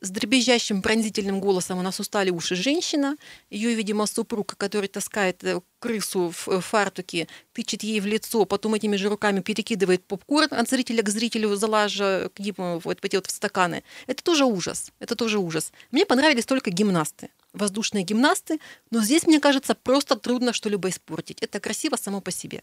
С 0.00 0.10
дребезжащим 0.10 0.80
пронзительным 0.80 1.40
голосом 1.40 1.78
у 1.78 1.82
нас 1.82 2.00
устали 2.00 2.30
уши 2.30 2.54
женщина. 2.54 3.16
Ее, 3.50 3.74
видимо, 3.74 4.06
супруг, 4.06 4.56
который 4.56 4.88
таскает 4.88 5.44
э, 5.44 5.60
крысу 5.78 6.30
в 6.30 6.48
э, 6.48 6.60
фартуке, 6.60 7.28
тычет 7.52 7.82
ей 7.82 8.00
в 8.00 8.06
лицо, 8.06 8.46
потом 8.46 8.74
этими 8.74 8.96
же 8.96 9.10
руками 9.10 9.40
перекидывает 9.40 10.02
попкорн 10.04 10.54
от 10.54 10.70
зрителя 10.70 11.02
к 11.02 11.08
зрителю, 11.10 11.54
залажа 11.54 12.30
к 12.34 12.38
нему 12.38 12.80
вот 12.82 13.04
эти 13.04 13.16
вот 13.16 13.26
в 13.26 13.30
стаканы. 13.30 13.82
Это 14.06 14.24
тоже 14.24 14.46
ужас. 14.46 14.90
Это 15.00 15.16
тоже 15.16 15.38
ужас. 15.38 15.70
Мне 15.90 16.06
понравились 16.06 16.46
только 16.46 16.70
гимнасты 16.70 17.28
воздушные 17.52 18.04
гимнасты, 18.04 18.60
но 18.90 19.00
здесь, 19.02 19.26
мне 19.26 19.40
кажется, 19.40 19.74
просто 19.74 20.16
трудно 20.16 20.52
что-либо 20.52 20.88
испортить. 20.88 21.42
Это 21.42 21.58
красиво 21.58 21.96
само 21.96 22.20
по 22.20 22.30
себе. 22.30 22.62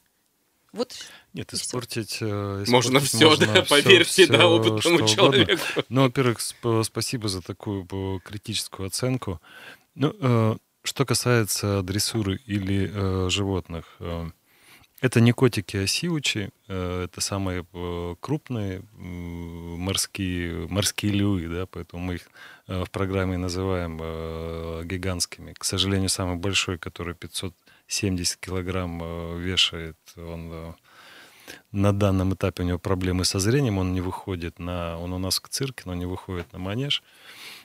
Вот 0.73 0.95
Нет, 1.33 1.53
испортить, 1.53 2.17
э, 2.21 2.25
испортить 2.25 2.71
можно 2.71 2.99
все, 2.99 3.29
можно 3.29 3.45
да, 3.47 3.63
все, 3.63 3.83
поверь 3.83 4.03
всегда 4.03 4.37
все, 4.39 4.47
опытному 4.47 5.07
человеку. 5.07 5.61
Ну, 5.89 6.01
во-первых, 6.03 6.39
спасибо 6.83 7.29
за 7.29 7.41
такую 7.41 7.87
э, 7.89 8.19
критическую 8.23 8.87
оценку. 8.87 9.41
Ну, 9.95 10.15
э, 10.19 10.57
что 10.83 11.05
касается 11.05 11.81
дрессуры 11.83 12.39
или 12.45 12.91
э, 12.93 13.29
животных, 13.29 13.95
э, 13.99 14.29
это 14.99 15.21
не 15.21 15.31
котики, 15.31 15.77
а 15.77 15.87
сиучи. 15.87 16.49
Э, 16.67 17.03
это 17.05 17.21
самые 17.21 17.65
э, 17.71 18.15
крупные 18.19 18.81
морские, 18.95 20.67
морские 20.67 21.11
львы, 21.11 21.47
да, 21.47 21.65
поэтому 21.67 22.03
мы 22.03 22.15
их 22.15 22.29
э, 22.67 22.83
в 22.83 22.89
программе 22.89 23.37
называем 23.37 23.99
э, 24.01 24.81
гигантскими. 24.85 25.53
К 25.53 25.63
сожалению, 25.63 26.09
самый 26.09 26.37
большой, 26.37 26.77
который 26.79 27.13
500 27.13 27.53
70 27.87 28.37
килограмм 28.37 29.01
э, 29.01 29.37
вешает. 29.39 29.97
Он 30.17 30.51
э, 30.51 30.73
на 31.71 31.93
данном 31.93 32.33
этапе 32.33 32.63
у 32.63 32.65
него 32.65 32.79
проблемы 32.79 33.25
со 33.25 33.39
зрением, 33.39 33.77
он 33.77 33.93
не 33.93 34.01
выходит 34.01 34.59
на... 34.59 34.97
Он 34.99 35.13
у 35.13 35.17
нас 35.17 35.39
в 35.39 35.47
цирке, 35.49 35.83
но 35.85 35.93
не 35.93 36.05
выходит 36.05 36.51
на 36.53 36.59
манеж. 36.59 37.03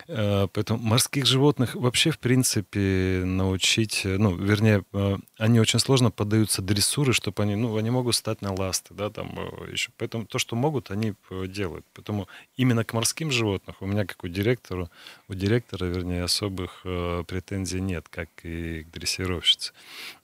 Э, 0.09 0.49
поэтому 0.53 0.81
морских 0.81 1.27
животных 1.27 1.75
вообще, 1.75 2.11
в 2.11 2.19
принципе, 2.19 3.23
научить, 3.25 4.03
э, 4.05 4.17
ну, 4.19 4.35
вернее, 4.35 4.85
э, 4.93 5.17
они 5.39 5.61
очень 5.61 5.79
сложно 5.79 6.11
поддаются 6.11 6.63
дрессуры, 6.63 7.13
чтобы 7.13 7.43
они, 7.43 7.55
ну, 7.55 7.77
они 7.77 7.91
могут 7.91 8.15
стать 8.15 8.43
на 8.43 8.53
ласты, 8.53 8.95
да, 8.95 9.11
там 9.11 9.29
еще. 9.71 9.91
Поэтому 9.99 10.27
то, 10.27 10.39
что 10.39 10.57
могут, 10.57 10.91
они 10.91 11.15
делают. 11.31 11.87
Поэтому 11.95 12.29
именно 12.57 12.85
к 12.85 12.93
морским 12.93 13.31
животным 13.31 13.77
у 13.81 13.87
меня, 13.87 14.05
как 14.05 14.25
у 14.25 14.29
директора, 14.29 14.91
у 15.29 15.35
директора, 15.35 15.87
вернее, 15.87 16.25
особых 16.25 16.83
претензий 16.83 17.81
нет, 17.81 18.09
как 18.09 18.29
и 18.43 18.85
к 18.85 18.91
дрессировщице. 18.91 19.73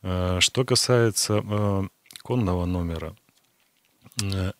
Что 0.02 0.64
касается 0.64 1.88
конного 2.22 2.66
номера, 2.66 3.16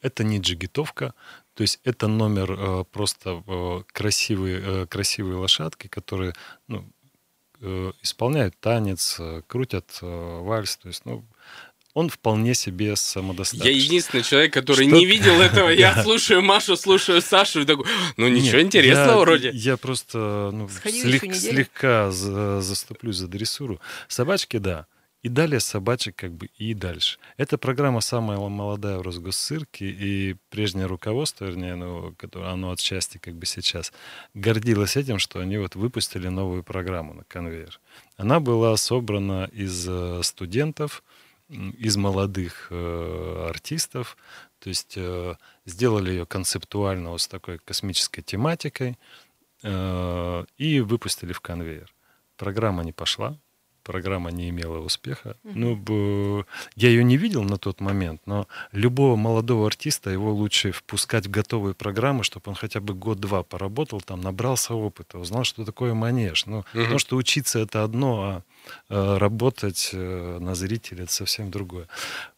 это 0.02 0.24
не 0.24 0.38
джигитовка, 0.38 1.14
то 1.58 1.62
есть 1.62 1.80
это 1.82 2.06
номер 2.06 2.52
э, 2.52 2.84
просто 2.92 3.42
э, 3.44 3.82
красивые, 3.92 4.62
э, 4.64 4.86
красивые 4.86 5.38
лошадки, 5.38 5.88
которые 5.88 6.34
ну, 6.68 6.84
э, 7.60 7.90
исполняют 8.00 8.54
танец, 8.60 9.16
э, 9.18 9.42
крутят 9.48 9.98
э, 10.00 10.40
вальс. 10.40 10.76
То 10.76 10.86
есть, 10.86 11.04
ну, 11.04 11.24
он 11.94 12.10
вполне 12.10 12.54
себе 12.54 12.94
самодостаточный. 12.94 13.72
Я 13.72 13.76
единственный 13.76 14.22
человек, 14.22 14.52
который 14.52 14.86
Что... 14.86 14.96
не 14.96 15.04
видел 15.04 15.40
этого. 15.40 15.68
Я 15.86 16.00
слушаю 16.04 16.42
Машу, 16.42 16.76
слушаю 16.76 17.20
Сашу 17.20 17.62
и 17.62 17.64
такой, 17.64 17.86
ну 18.16 18.28
ничего 18.28 18.58
Нет, 18.58 18.66
интересного 18.66 19.18
я, 19.18 19.18
вроде. 19.18 19.50
Я 19.52 19.76
просто 19.76 20.50
ну, 20.52 20.68
слег, 20.68 21.34
слегка 21.34 22.12
за, 22.12 22.60
заступлюсь 22.60 23.16
за 23.16 23.26
дрессуру. 23.26 23.80
Собачки, 24.06 24.58
да. 24.58 24.86
И 25.22 25.28
далее 25.28 25.58
собачек 25.58 26.14
как 26.14 26.32
бы 26.32 26.46
и 26.58 26.74
дальше. 26.74 27.18
Эта 27.36 27.58
программа 27.58 28.00
самая 28.00 28.38
молодая 28.38 28.98
в 28.98 29.02
Росгоссырке, 29.02 29.86
и 29.90 30.36
прежнее 30.48 30.86
руководство, 30.86 31.44
вернее, 31.46 31.74
ну, 31.74 32.14
которое, 32.16 32.52
оно 32.52 32.70
отчасти 32.70 33.18
как 33.18 33.34
бы 33.34 33.44
сейчас, 33.44 33.92
гордилось 34.34 34.96
этим, 34.96 35.18
что 35.18 35.40
они 35.40 35.58
вот 35.58 35.74
выпустили 35.74 36.28
новую 36.28 36.62
программу 36.62 37.14
на 37.14 37.24
конвейер. 37.24 37.80
Она 38.16 38.38
была 38.38 38.76
собрана 38.76 39.48
из 39.52 39.88
э, 39.88 40.22
студентов, 40.22 41.02
из 41.48 41.96
молодых 41.96 42.68
э, 42.70 43.46
артистов, 43.48 44.16
то 44.60 44.68
есть 44.68 44.94
э, 44.96 45.34
сделали 45.64 46.10
ее 46.10 46.26
концептуально 46.26 47.10
вот 47.10 47.22
с 47.22 47.28
такой 47.28 47.58
космической 47.58 48.22
тематикой 48.22 48.98
э, 49.62 50.44
и 50.58 50.80
выпустили 50.80 51.32
в 51.32 51.40
конвейер. 51.40 51.92
Программа 52.36 52.84
не 52.84 52.92
пошла, 52.92 53.36
программа 53.88 54.30
не 54.30 54.50
имела 54.50 54.80
успеха. 54.80 55.34
Ну, 55.44 56.44
я 56.76 56.88
ее 56.88 57.02
не 57.02 57.16
видел 57.16 57.42
на 57.42 57.56
тот 57.56 57.80
момент, 57.80 58.20
но 58.26 58.46
любого 58.72 59.16
молодого 59.16 59.66
артиста 59.66 60.10
его 60.10 60.30
лучше 60.34 60.72
впускать 60.72 61.26
в 61.26 61.30
готовые 61.30 61.74
программы, 61.74 62.22
чтобы 62.22 62.50
он 62.50 62.54
хотя 62.54 62.80
бы 62.80 62.92
год-два 62.92 63.42
поработал 63.42 64.02
там, 64.02 64.20
набрался 64.20 64.74
опыта, 64.74 65.18
узнал, 65.18 65.44
что 65.44 65.64
такое 65.64 65.94
манеж. 65.94 66.44
Ну, 66.44 66.58
mm-hmm. 66.58 66.80
потому 66.82 66.98
что 66.98 67.16
учиться 67.16 67.60
это 67.60 67.82
одно, 67.82 68.22
а 68.22 68.42
работать 68.88 69.90
э, 69.92 70.38
на 70.40 70.54
зрителя, 70.54 71.04
это 71.04 71.12
совсем 71.12 71.50
другое. 71.50 71.86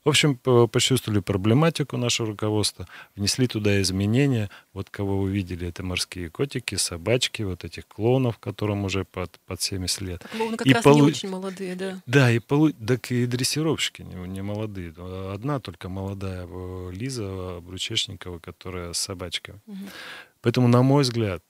В 0.04 0.08
общем, 0.08 0.36
почувствовали 0.36 1.20
проблематику 1.20 1.96
нашего 1.96 2.28
руководства, 2.28 2.86
внесли 3.16 3.46
туда 3.46 3.80
изменения. 3.82 4.48
Вот 4.72 4.88
кого 4.88 5.20
вы 5.20 5.30
видели, 5.30 5.68
это 5.68 5.82
морские 5.82 6.30
котики, 6.30 6.76
собачки, 6.76 7.42
вот 7.42 7.64
этих 7.64 7.86
клоунов, 7.86 8.38
которым 8.38 8.84
уже 8.84 9.04
под, 9.04 9.38
под 9.46 9.60
70 9.60 10.00
лет. 10.00 10.26
Клоуны 10.32 10.56
как 10.56 10.66
и 10.66 10.72
раз 10.72 10.82
полу... 10.82 10.96
не 10.96 11.02
очень 11.02 11.28
молодые, 11.28 11.74
да. 11.74 12.00
Да, 12.06 12.30
и, 12.30 12.38
полу... 12.38 12.72
так 12.72 13.10
и 13.10 13.26
дрессировщики 13.26 14.02
не, 14.02 14.14
не 14.28 14.42
молодые. 14.42 14.94
Одна 15.32 15.60
только 15.60 15.88
молодая 15.88 16.46
э, 16.48 16.90
Лиза 16.92 17.60
Бручешникова, 17.60 18.38
которая 18.38 18.94
собачка. 18.94 19.60
Угу. 19.66 19.76
Поэтому, 20.42 20.68
на 20.68 20.82
мой 20.82 21.02
взгляд, 21.02 21.42
э, 21.42 21.49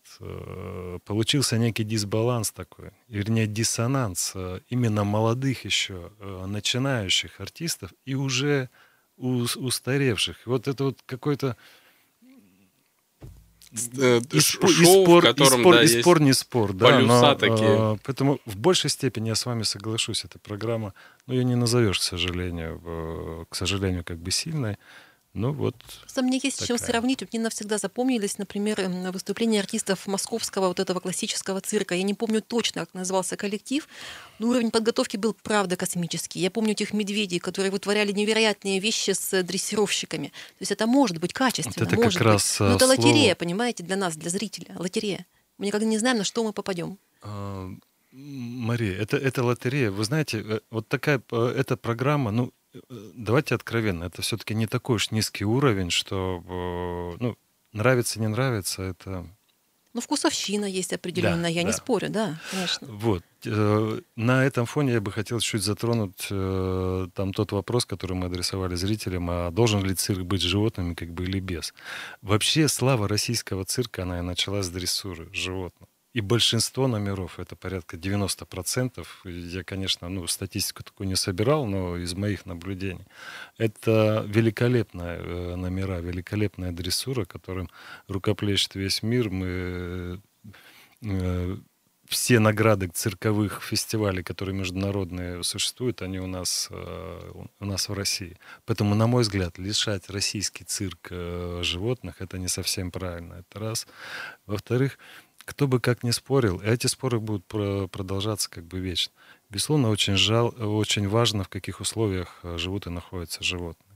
получился 1.05 1.57
некий 1.57 1.85
дисбаланс 1.85 2.51
такой, 2.51 2.91
вернее, 3.09 3.47
диссонанс 3.47 4.33
э, 4.35 4.61
именно 4.69 5.05
молодых 5.05 5.65
еще 5.65 6.13
э, 6.19 6.47
начинающих 6.47 7.41
артистов 7.41 7.93
и 8.05 8.15
уже 8.15 8.69
устаревших. 9.17 10.39
Вот 10.47 10.69
это 10.69 10.85
вот 10.85 10.99
какой-то 11.07 11.57
и, 13.73 14.41
шоу, 14.41 14.69
и 14.69 14.85
спор, 14.85 15.23
в 15.23 15.27
котором, 15.27 15.61
и 15.61 15.63
спор, 15.63 15.75
да, 15.75 15.83
и 15.83 15.87
спор 15.87 16.21
не 16.21 16.33
спор, 16.33 16.73
да, 16.73 16.99
но, 16.99 17.35
такие. 17.37 17.99
поэтому 18.05 18.41
в 18.45 18.57
большей 18.57 18.91
степени 18.91 19.29
я 19.29 19.35
с 19.35 19.47
вами 19.47 19.63
соглашусь, 19.63 20.25
эта 20.25 20.39
программа, 20.39 20.93
ну, 21.27 21.35
ее 21.35 21.45
не 21.45 21.55
назовешь, 21.55 22.01
к 22.01 22.03
сожалению, 22.03 23.47
к 23.49 23.55
сожалению, 23.55 24.05
как 24.05 24.19
бы 24.19 24.33
сильной, 24.33 24.77
ну 25.33 25.53
вот. 25.53 25.77
Просто 26.01 26.23
мне 26.23 26.41
есть 26.43 26.59
такая. 26.59 26.67
чем 26.67 26.79
сравнить. 26.79 27.23
Мне 27.33 27.41
навсегда 27.41 27.79
запомнились, 27.79 28.39
например, 28.39 28.81
эм, 28.81 29.13
выступления 29.13 29.61
артистов 29.61 30.09
московского 30.09 30.69
вот 30.69 30.81
этого 30.81 30.99
классического 30.99 31.61
цирка. 31.61 31.95
Я 31.95 32.03
не 32.03 32.15
помню 32.15 32.43
точно, 32.43 32.81
как 32.81 32.95
назывался 32.95 33.37
коллектив, 33.37 33.87
но 34.41 34.49
уровень 34.49 34.73
подготовки 34.73 35.17
был 35.17 35.37
правда 35.41 35.77
космический. 35.77 36.41
Я 36.41 36.51
помню 36.51 36.73
этих 36.73 36.93
медведей, 36.93 37.39
которые 37.39 37.71
вытворяли 37.71 38.11
невероятные 38.11 38.81
вещи 38.81 39.13
с 39.13 39.43
дрессировщиками. 39.45 40.29
То 40.29 40.63
есть 40.63 40.73
это 40.73 40.89
может 40.89 41.19
быть 41.19 41.33
качественно, 41.33 41.75
вот 41.77 41.93
это 41.93 41.97
может 41.97 42.19
как 42.19 42.27
раз 42.27 42.59
быть. 42.59 42.61
Но 42.61 42.75
это 42.75 42.87
слово... 42.87 42.99
лотерея, 42.99 43.35
понимаете, 43.37 43.85
для 43.85 43.97
нас, 43.97 44.17
для 44.17 44.31
зрителя. 44.31 44.75
Лотерея. 44.77 45.27
Мы 45.59 45.67
никогда 45.67 45.87
не 45.87 45.99
знаем, 45.99 46.19
на 46.19 46.25
что 46.25 46.43
мы 46.43 46.53
попадем. 46.53 46.99
А, 47.23 47.71
Мария, 48.11 48.97
это, 48.99 49.17
это 49.17 49.45
лотерея. 49.45 49.93
Вы 49.93 50.05
знаете, 50.05 50.43
э, 50.45 50.61
вот 50.71 50.89
такая 50.89 51.23
э, 51.31 51.55
эта 51.57 51.77
программа, 51.77 52.33
ну, 52.33 52.47
Э, 52.47 52.60
давайте 53.15 53.55
откровенно, 53.55 54.05
это 54.05 54.23
все-таки 54.23 54.55
не 54.55 54.67
такой 54.67 54.97
уж 54.97 55.11
низкий 55.11 55.45
уровень, 55.45 55.91
что 55.91 56.43
э, 56.47 57.23
ну, 57.23 57.37
нравится, 57.73 58.21
не 58.21 58.29
нравится, 58.29 58.83
это... 58.83 59.27
Ну, 59.93 60.01
вкусовщина 60.01 60.67
есть 60.67 60.93
определенная, 60.93 61.43
да, 61.43 61.49
я 61.49 61.63
да. 61.63 61.67
не 61.67 61.73
спорю, 61.73 62.11
да, 62.11 62.41
конечно. 62.53 62.87
Вот. 62.87 63.25
Э, 63.45 64.01
на 64.15 64.45
этом 64.45 64.67
фоне 64.67 64.93
я 64.93 65.01
бы 65.01 65.11
хотел 65.11 65.41
чуть 65.41 65.63
затронуть 65.63 66.29
там 66.29 67.33
тот 67.33 67.53
вопрос, 67.53 67.87
который 67.87 68.17
мы 68.17 68.27
адресовали 68.27 68.77
зрителям, 68.77 69.29
а 69.31 69.51
должен 69.51 69.85
ли 69.85 69.95
цирк 69.95 70.23
быть 70.23 70.43
животными, 70.43 70.95
как 70.95 71.13
бы, 71.13 71.25
или 71.25 71.41
без. 71.41 71.75
Вообще, 72.23 72.69
слава 72.69 73.09
российского 73.09 73.65
цирка, 73.65 74.05
она 74.05 74.21
и 74.21 74.23
началась 74.23 74.67
с 74.67 74.71
дрессуры 74.71 75.29
животных. 75.33 75.90
И 76.13 76.21
большинство 76.21 76.89
номеров, 76.89 77.39
это 77.39 77.55
порядка 77.55 77.97
90%, 77.97 79.07
я, 79.25 79.63
конечно, 79.63 80.09
ну, 80.09 80.27
статистику 80.27 80.83
такую 80.83 81.07
не 81.07 81.15
собирал, 81.15 81.67
но 81.67 81.97
из 81.97 82.15
моих 82.15 82.47
наблюдений, 82.47 83.07
это 83.59 84.25
великолепные 84.27 85.19
э, 85.21 85.55
номера, 85.55 86.01
великолепная 86.01 86.73
дрессура, 86.73 87.25
которым 87.27 87.71
рукоплещет 88.09 88.75
весь 88.75 89.05
мир. 89.05 89.31
Мы 89.31 90.21
э, 91.03 91.57
все 92.07 92.41
награды 92.41 92.89
цирковых 92.89 93.63
фестивалей, 93.63 94.25
которые 94.25 94.59
международные 94.59 95.45
существуют, 95.45 96.03
они 96.03 96.19
у 96.19 96.27
нас, 96.27 96.67
э, 96.73 97.33
у 97.61 97.65
нас 97.65 97.89
в 97.89 97.93
России. 97.93 98.37
Поэтому, 98.67 98.97
на 98.97 99.07
мой 99.07 99.23
взгляд, 99.23 99.59
лишать 99.59 100.11
российский 100.11 100.65
цирк 100.65 101.09
животных, 101.63 102.17
это 102.21 102.37
не 102.37 102.49
совсем 102.49 102.91
правильно. 102.91 103.35
Это 103.35 103.61
раз. 103.61 103.87
Во-вторых, 104.47 104.99
кто 105.51 105.67
бы 105.67 105.81
как 105.81 106.05
ни 106.05 106.13
спорил, 106.13 106.61
эти 106.61 106.87
споры 106.87 107.19
будут 107.19 107.45
продолжаться 107.45 108.49
как 108.49 108.65
бы 108.65 108.79
вечно. 108.79 109.13
Безусловно, 109.51 109.91
очень, 109.91 110.15
жал, 110.17 110.55
очень 110.57 111.09
важно, 111.09 111.43
в 111.43 111.49
каких 111.49 111.81
условиях 111.81 112.39
э, 112.45 112.57
живут 112.57 112.87
и 112.87 112.91
находятся 112.91 113.43
животные. 113.43 113.91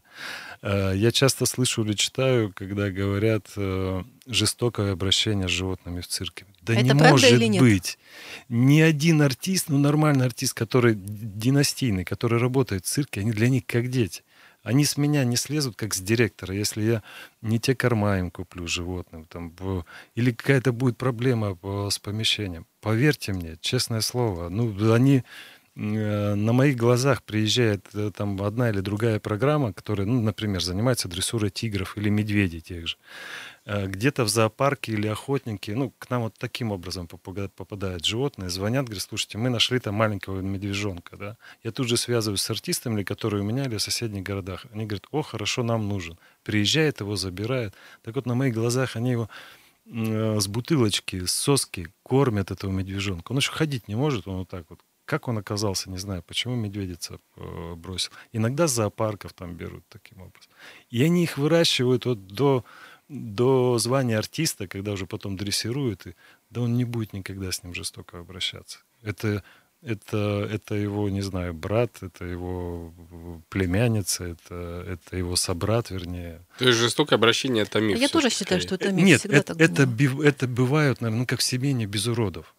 Э, 0.63 0.93
я 0.97 1.13
часто 1.13 1.47
слышу 1.47 1.85
или 1.85 1.93
читаю, 1.93 2.53
когда 2.53 2.91
говорят 2.91 3.53
э, 3.57 4.03
жестокое 4.27 4.93
обращение 4.93 5.47
с 5.47 5.53
животными 5.53 6.01
в 6.01 6.09
цирке. 6.09 6.45
Да 6.61 6.75
Это 6.75 6.83
не 6.83 6.93
может 6.93 7.61
быть. 7.61 7.99
Ни 8.49 8.81
один 8.81 9.23
артист, 9.23 9.69
ну 9.69 9.79
нормальный 9.79 10.27
артист, 10.27 10.55
который 10.55 10.97
династийный, 10.97 12.05
который 12.05 12.41
работает 12.41 12.85
в 12.85 12.89
цирке, 12.89 13.21
они 13.21 13.31
для 13.31 13.49
них 13.49 13.65
как 13.65 13.91
дети. 13.91 14.25
Они 14.65 14.87
с 14.87 14.97
меня 14.97 15.25
не 15.25 15.37
слезут, 15.37 15.77
как 15.77 15.95
с 15.95 16.01
директора, 16.01 16.55
если 16.55 16.83
я 16.83 17.03
не 17.43 17.61
те 17.61 17.75
корма 17.75 18.19
им 18.19 18.31
куплю 18.31 18.67
животным. 18.67 19.27
Там, 19.27 19.53
или 20.15 20.33
какая-то 20.33 20.73
будет 20.73 20.97
проблема 20.97 21.57
с 21.91 21.99
помещением. 21.99 22.67
Поверьте 22.81 23.33
мне, 23.35 23.57
честное 23.61 24.01
слово, 24.01 24.49
ну, 24.49 24.93
они 24.93 25.23
э, 25.77 26.35
на 26.35 26.53
моих 26.55 26.77
глазах 26.77 27.23
приезжает 27.23 27.87
э, 27.95 28.11
там 28.17 28.41
одна 28.43 28.71
или 28.71 28.81
другая 28.81 29.21
программа, 29.21 29.75
которая, 29.75 30.07
ну, 30.07 30.23
например, 30.23 30.63
занимается 30.63 31.09
дрессурой 31.09 31.51
тигров 31.51 31.99
или 31.99 32.09
медведей 32.09 32.61
тех 32.61 32.89
же. 32.89 32.97
Э, 33.67 33.87
где-то 33.87 34.25
в 34.25 34.29
зоопарке 34.29 34.93
или 34.93 35.07
охотники, 35.07 35.71
ну, 35.71 35.91
к 35.99 36.11
нам 36.11 36.23
вот 36.23 36.35
таким 36.39 36.71
образом 36.71 37.09
попадают 37.09 38.05
животные, 38.05 38.51
звонят, 38.51 38.85
говорят, 38.85 39.03
слушайте, 39.03 39.39
мы 39.39 39.49
нашли 39.49 39.79
там 39.79 39.95
маленького 39.95 40.41
медвежонка, 40.41 41.17
да. 41.17 41.37
Я 41.63 41.73
тут 41.73 41.89
же 41.89 41.97
связываюсь 41.97 42.43
с 42.43 42.51
артистами, 42.51 43.03
которые 43.05 43.43
у 43.43 43.45
меня 43.47 43.65
или 43.65 43.77
в 43.77 43.83
соседних 43.83 44.23
городах. 44.23 44.67
Они 44.73 44.85
говорят, 44.85 45.07
о, 45.13 45.23
хорошо, 45.23 45.63
нам 45.63 45.89
нужен. 45.89 46.19
Приезжает, 46.43 47.01
его 47.01 47.17
забирает. 47.17 47.75
Так 48.03 48.17
вот, 48.17 48.27
на 48.27 48.35
моих 48.35 48.53
глазах 48.53 48.97
они 48.97 49.13
его 49.13 49.31
э, 49.87 50.41
с 50.41 50.47
бутылочки, 50.47 51.25
с 51.25 51.33
соски 51.33 51.89
кормят 52.03 52.51
этого 52.51 52.71
медвежонка. 52.71 53.33
Он 53.33 53.39
еще 53.39 53.53
ходить 53.53 53.89
не 53.89 53.95
может, 53.95 54.29
он 54.29 54.41
вот 54.41 54.49
так 54.49 54.67
вот. 54.69 54.81
Как 55.07 55.29
он 55.29 55.37
оказался, 55.37 55.91
не 55.91 55.99
знаю, 55.99 56.23
почему 56.23 56.55
медведица 56.55 57.19
э, 57.37 57.75
бросил. 57.75 58.11
Иногда 58.33 58.67
зоопарков 58.67 59.35
там 59.35 59.55
берут 59.55 59.85
таким 59.89 60.21
образом. 60.21 60.51
И 60.89 61.03
они 61.03 61.25
их 61.25 61.37
выращивают 61.37 62.07
вот 62.07 62.27
до 62.27 62.65
до 63.09 63.79
звания 63.79 64.19
артиста, 64.19 64.67
когда 64.67 64.93
уже 64.93 65.07
потом 65.07 65.37
дрессируют, 65.37 66.07
и, 66.07 66.15
да 66.51 66.63
он 66.63 66.77
не 66.77 66.85
будет 66.85 67.13
никогда 67.13 67.53
с 67.53 67.63
ним 67.63 67.75
жестоко 67.75 68.19
обращаться. 68.19 68.79
Это, 69.03 69.43
это, 69.83 70.49
это 70.51 70.75
его, 70.75 71.09
не 71.11 71.21
знаю, 71.21 71.53
брат, 71.53 72.03
это 72.03 72.25
его 72.25 72.93
племянница, 73.51 74.25
это, 74.25 74.85
это 74.89 75.17
его 75.17 75.37
собрат, 75.37 75.91
вернее. 75.91 76.41
То 76.59 76.67
есть 76.67 76.79
жестокое 76.79 77.19
обращение 77.19 77.65
это 77.65 77.81
миф. 77.81 77.99
Я 77.99 78.09
тоже 78.09 78.31
считаю, 78.31 78.61
что 78.61 78.77
это 78.77 78.91
миф. 78.93 79.05
Нет, 79.05 79.21
Всегда 79.21 79.37
это, 79.37 79.55
так 79.55 79.61
это, 79.61 79.89
это 80.23 80.49
бывают, 80.49 81.01
наверное, 81.01 81.21
ну, 81.21 81.27
как 81.27 81.41
в 81.41 81.43
семейне 81.43 81.87
без 81.87 82.07
уродов. 82.07 82.55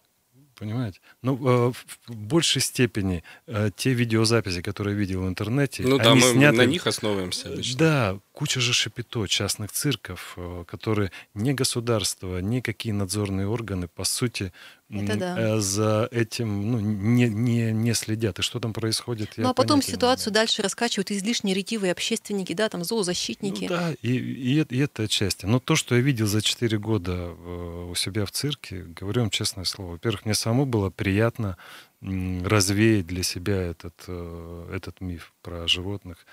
Понимаете? 0.58 1.00
Ну, 1.20 1.36
э, 1.36 1.72
в 2.06 2.16
большей 2.16 2.62
степени 2.62 3.22
э, 3.46 3.70
те 3.76 3.92
видеозаписи, 3.92 4.62
которые 4.62 4.94
я 4.94 5.00
видел 5.00 5.22
в 5.22 5.28
интернете, 5.28 5.82
ну, 5.82 5.98
да, 5.98 6.14
мы 6.14 6.22
сняты... 6.22 6.56
на 6.56 6.64
них 6.64 6.86
основываемся 6.86 7.52
обычно. 7.52 7.78
Да, 7.78 8.18
куча 8.32 8.60
же 8.60 8.72
шапито 8.72 9.26
частных 9.26 9.70
цирков, 9.70 10.32
э, 10.38 10.64
которые 10.66 11.12
не 11.34 11.52
государство, 11.52 12.38
никакие 12.38 12.94
надзорные 12.94 13.46
органы, 13.46 13.86
по 13.86 14.04
сути, 14.04 14.50
это 14.88 15.16
да. 15.16 15.36
Э, 15.38 15.58
за 15.58 16.08
этим 16.12 16.70
ну, 16.70 16.78
не, 16.78 17.28
не, 17.28 17.72
не 17.72 17.94
следят. 17.94 18.38
И 18.38 18.42
что 18.42 18.60
там 18.60 18.72
происходит? 18.72 19.30
Ну, 19.36 19.48
а 19.48 19.54
потом 19.54 19.82
ситуацию 19.82 20.32
дальше 20.32 20.62
раскачивают 20.62 21.10
излишне 21.10 21.54
ретивые 21.54 21.92
общественники, 21.92 22.52
да, 22.52 22.68
там 22.68 22.84
зоозащитники. 22.84 23.64
Ну, 23.64 23.68
да, 23.68 23.92
и, 24.02 24.16
и, 24.16 24.62
и 24.62 24.78
это 24.78 25.04
отчасти. 25.04 25.46
Но 25.46 25.58
то, 25.58 25.74
что 25.74 25.96
я 25.96 26.00
видел 26.00 26.26
за 26.26 26.40
4 26.40 26.78
года 26.78 27.12
э, 27.12 27.88
у 27.90 27.94
себя 27.96 28.24
в 28.26 28.30
цирке, 28.30 28.82
говорю 28.82 29.22
вам 29.22 29.30
честное 29.30 29.64
слово. 29.64 29.92
Во-первых, 29.92 30.24
мне 30.24 30.34
самому 30.34 30.66
было 30.66 30.90
приятно 30.90 31.56
развеять 32.00 33.06
для 33.06 33.22
себя 33.24 33.56
этот, 33.56 34.04
э, 34.06 34.70
этот 34.72 35.00
миф 35.00 35.32
про 35.42 35.66
животных. 35.66 36.26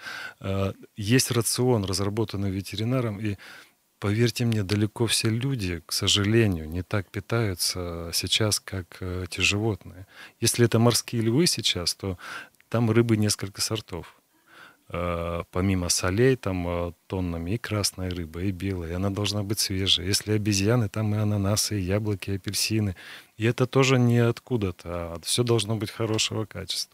Есть 0.96 1.32
рацион, 1.32 1.86
разработанный 1.86 2.52
ветеринаром, 2.52 3.20
и 3.20 3.38
Поверьте 4.04 4.44
мне, 4.44 4.64
далеко 4.64 5.08
все 5.08 5.30
люди, 5.30 5.82
к 5.86 5.94
сожалению, 5.94 6.68
не 6.68 6.82
так 6.82 7.10
питаются 7.10 8.10
сейчас, 8.12 8.60
как 8.60 8.98
э, 9.00 9.24
эти 9.24 9.40
животные. 9.40 10.08
Если 10.42 10.66
это 10.66 10.78
морские 10.78 11.22
львы 11.22 11.48
сейчас, 11.48 11.96
то 11.96 12.18
там 12.68 12.92
рыбы 12.92 13.16
несколько 13.16 13.62
сортов. 13.62 14.14
Э, 14.90 15.44
помимо 15.52 15.88
солей, 15.88 16.36
там 16.36 16.68
э, 16.68 16.92
тоннами 17.08 17.52
и 17.52 17.58
красная 17.58 18.10
рыба, 18.10 18.42
и 18.42 18.52
белая, 18.52 18.92
и 18.92 18.94
она 18.94 19.10
должна 19.10 19.42
быть 19.42 19.62
свежая. 19.62 20.06
Если 20.06 20.34
обезьяны, 20.34 20.90
там 20.90 21.16
и 21.16 21.18
ананасы, 21.18 21.80
и 21.80 21.84
яблоки, 21.84 22.32
и 22.32 22.36
апельсины. 22.36 22.98
И 23.38 23.46
это 23.46 23.68
тоже 23.68 24.00
не 24.00 24.18
откуда-то, 24.18 25.14
а 25.14 25.20
все 25.24 25.44
должно 25.44 25.78
быть 25.78 25.92
хорошего 25.92 26.44
качества. 26.44 26.93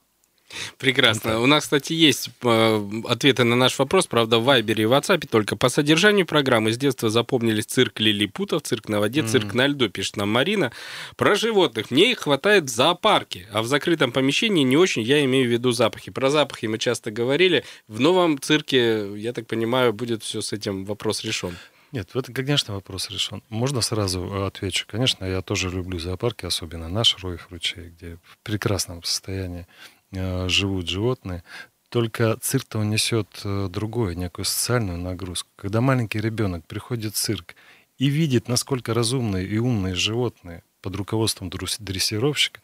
Прекрасно. 0.77 1.39
У 1.39 1.45
нас, 1.45 1.63
кстати, 1.63 1.93
есть 1.93 2.29
э, 2.43 2.89
ответы 3.07 3.43
на 3.43 3.55
наш 3.55 3.77
вопрос, 3.79 4.07
правда, 4.07 4.39
в 4.39 4.43
Вайбере 4.43 4.83
и 4.83 4.85
в 4.85 4.93
WhatsApp 4.93 5.27
только. 5.27 5.55
По 5.55 5.69
содержанию 5.69 6.25
программы 6.25 6.73
с 6.73 6.77
детства 6.77 7.09
запомнились 7.09 7.65
цирк 7.65 7.99
лилипутов, 7.99 8.63
цирк 8.63 8.89
на 8.89 8.99
воде, 8.99 9.23
цирк 9.23 9.53
mm-hmm. 9.53 9.57
на 9.57 9.67
льду, 9.67 9.89
пишет 9.89 10.17
нам 10.17 10.29
Марина. 10.29 10.71
Про 11.15 11.35
животных. 11.35 11.91
Мне 11.91 12.11
их 12.11 12.19
хватает 12.19 12.65
в 12.65 12.69
зоопарке, 12.69 13.47
а 13.51 13.61
в 13.61 13.67
закрытом 13.67 14.11
помещении 14.11 14.63
не 14.63 14.77
очень, 14.77 15.01
я 15.01 15.23
имею 15.25 15.47
в 15.47 15.51
виду 15.51 15.71
запахи. 15.71 16.11
Про 16.11 16.29
запахи 16.29 16.65
мы 16.65 16.77
часто 16.77 17.11
говорили. 17.11 17.63
В 17.87 17.99
новом 17.99 18.39
цирке, 18.39 19.15
я 19.17 19.33
так 19.33 19.47
понимаю, 19.47 19.93
будет 19.93 20.23
все 20.23 20.41
с 20.41 20.53
этим 20.53 20.85
вопрос 20.85 21.23
решен. 21.23 21.55
Нет, 21.91 22.09
это, 22.13 22.31
конечно, 22.31 22.75
вопрос 22.75 23.09
решен. 23.09 23.41
Можно 23.49 23.81
сразу 23.81 24.21
э, 24.21 24.45
отвечу. 24.45 24.85
Конечно, 24.87 25.25
я 25.25 25.41
тоже 25.41 25.71
люблю 25.71 25.97
зоопарки, 25.97 26.45
особенно 26.45 26.87
наш 26.87 27.17
Роев 27.23 27.47
ручей, 27.49 27.91
где 27.97 28.17
в 28.23 28.37
прекрасном 28.43 29.01
состоянии 29.03 29.65
живут 30.11 30.87
животные. 30.87 31.43
Только 31.89 32.37
цирк-то 32.39 32.79
он 32.79 32.89
несет 32.91 33.27
э, 33.43 33.67
другое, 33.69 34.13
некую 34.13 34.45
социальную 34.45 34.99
нагрузку. 34.99 35.49
Когда 35.55 35.81
маленький 35.81 36.19
ребенок 36.19 36.65
приходит 36.65 37.15
в 37.15 37.17
цирк 37.17 37.55
и 37.97 38.09
видит, 38.09 38.47
насколько 38.47 38.93
разумные 38.93 39.47
и 39.47 39.57
умные 39.57 39.95
животные 39.95 40.63
под 40.81 40.95
руководством 40.95 41.49
дрессировщика, 41.49 42.61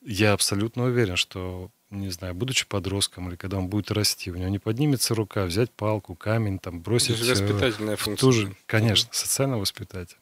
я 0.00 0.32
абсолютно 0.32 0.84
уверен, 0.84 1.16
что, 1.16 1.70
не 1.90 2.10
знаю, 2.10 2.34
будучи 2.34 2.66
подростком 2.66 3.28
или 3.28 3.36
когда 3.36 3.58
он 3.58 3.66
будет 3.66 3.90
расти, 3.90 4.30
у 4.30 4.36
него 4.36 4.48
не 4.48 4.60
поднимется 4.60 5.14
рука, 5.14 5.44
взять 5.44 5.72
палку, 5.72 6.14
камень, 6.14 6.60
там, 6.60 6.80
бросить... 6.80 7.20
Это 7.20 7.30
воспитательная 7.30 7.96
функция. 7.96 8.26
Ту 8.26 8.32
же, 8.32 8.56
конечно, 8.66 9.08
социально-воспитательная. 9.12 10.21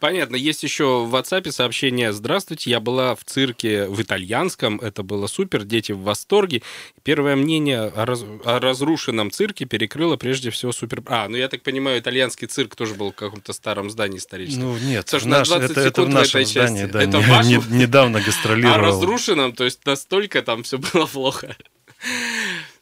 Понятно. 0.00 0.36
Есть 0.36 0.62
еще 0.62 1.04
в 1.04 1.14
WhatsApp 1.14 1.50
сообщение 1.50 2.12
«Здравствуйте, 2.12 2.70
я 2.70 2.80
была 2.80 3.14
в 3.14 3.24
цирке 3.24 3.86
в 3.86 4.00
итальянском, 4.00 4.80
это 4.80 5.02
было 5.02 5.26
супер, 5.26 5.64
дети 5.64 5.92
в 5.92 6.00
восторге. 6.00 6.62
Первое 7.02 7.36
мнение 7.36 7.80
о, 7.82 8.04
раз... 8.04 8.24
о 8.44 8.58
разрушенном 8.58 9.30
цирке 9.30 9.64
перекрыло 9.64 10.16
прежде 10.16 10.50
всего 10.50 10.72
супер... 10.72 11.02
А, 11.06 11.28
ну 11.28 11.36
я 11.36 11.48
так 11.48 11.62
понимаю, 11.62 12.00
итальянский 12.00 12.46
цирк 12.46 12.74
тоже 12.74 12.94
был 12.94 13.12
в 13.12 13.14
каком-то 13.14 13.52
старом 13.52 13.90
здании 13.90 14.18
историческом. 14.18 14.64
Ну 14.64 14.78
нет, 14.78 15.08
Саш, 15.08 15.24
наш, 15.24 15.48
на 15.48 15.58
20 15.58 15.70
это, 15.70 15.80
это 15.80 16.02
в 16.02 16.08
нашем 16.08 16.44
здании, 16.44 16.84
да, 16.84 17.02
это 17.02 17.18
не, 17.18 17.56
не, 17.56 17.78
недавно 17.78 18.20
гастролировал. 18.20 18.66
А 18.76 18.78
разрушенном, 18.78 19.52
то 19.52 19.64
есть 19.64 19.86
настолько 19.86 20.42
там 20.42 20.62
все 20.62 20.78
было 20.78 21.06
плохо. 21.06 21.56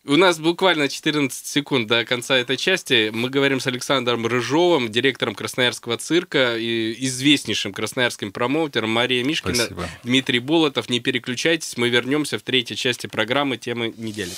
У 0.06 0.16
нас 0.16 0.38
буквально 0.38 0.90
14 0.90 1.46
секунд 1.46 1.86
до 1.88 2.04
конца 2.04 2.36
этой 2.36 2.58
части. 2.58 3.10
Мы 3.10 3.30
говорим 3.30 3.58
с 3.58 3.66
Александром 3.66 4.26
Рыжовым, 4.26 4.90
директором 4.90 5.34
Красноярского 5.34 5.96
цирка 5.96 6.58
и 6.58 6.94
известнейшим 7.06 7.72
красноярским 7.72 8.30
промоутером 8.30 8.90
Мария 8.90 9.24
Мишкина, 9.24 9.54
Спасибо. 9.54 9.88
Дмитрий 10.02 10.40
Болотов. 10.40 10.90
Не 10.90 11.00
переключайтесь, 11.00 11.78
мы 11.78 11.88
вернемся 11.88 12.38
в 12.38 12.42
третьей 12.42 12.76
части 12.76 13.06
программы 13.06 13.56
«Темы 13.56 13.94
недели». 13.96 14.32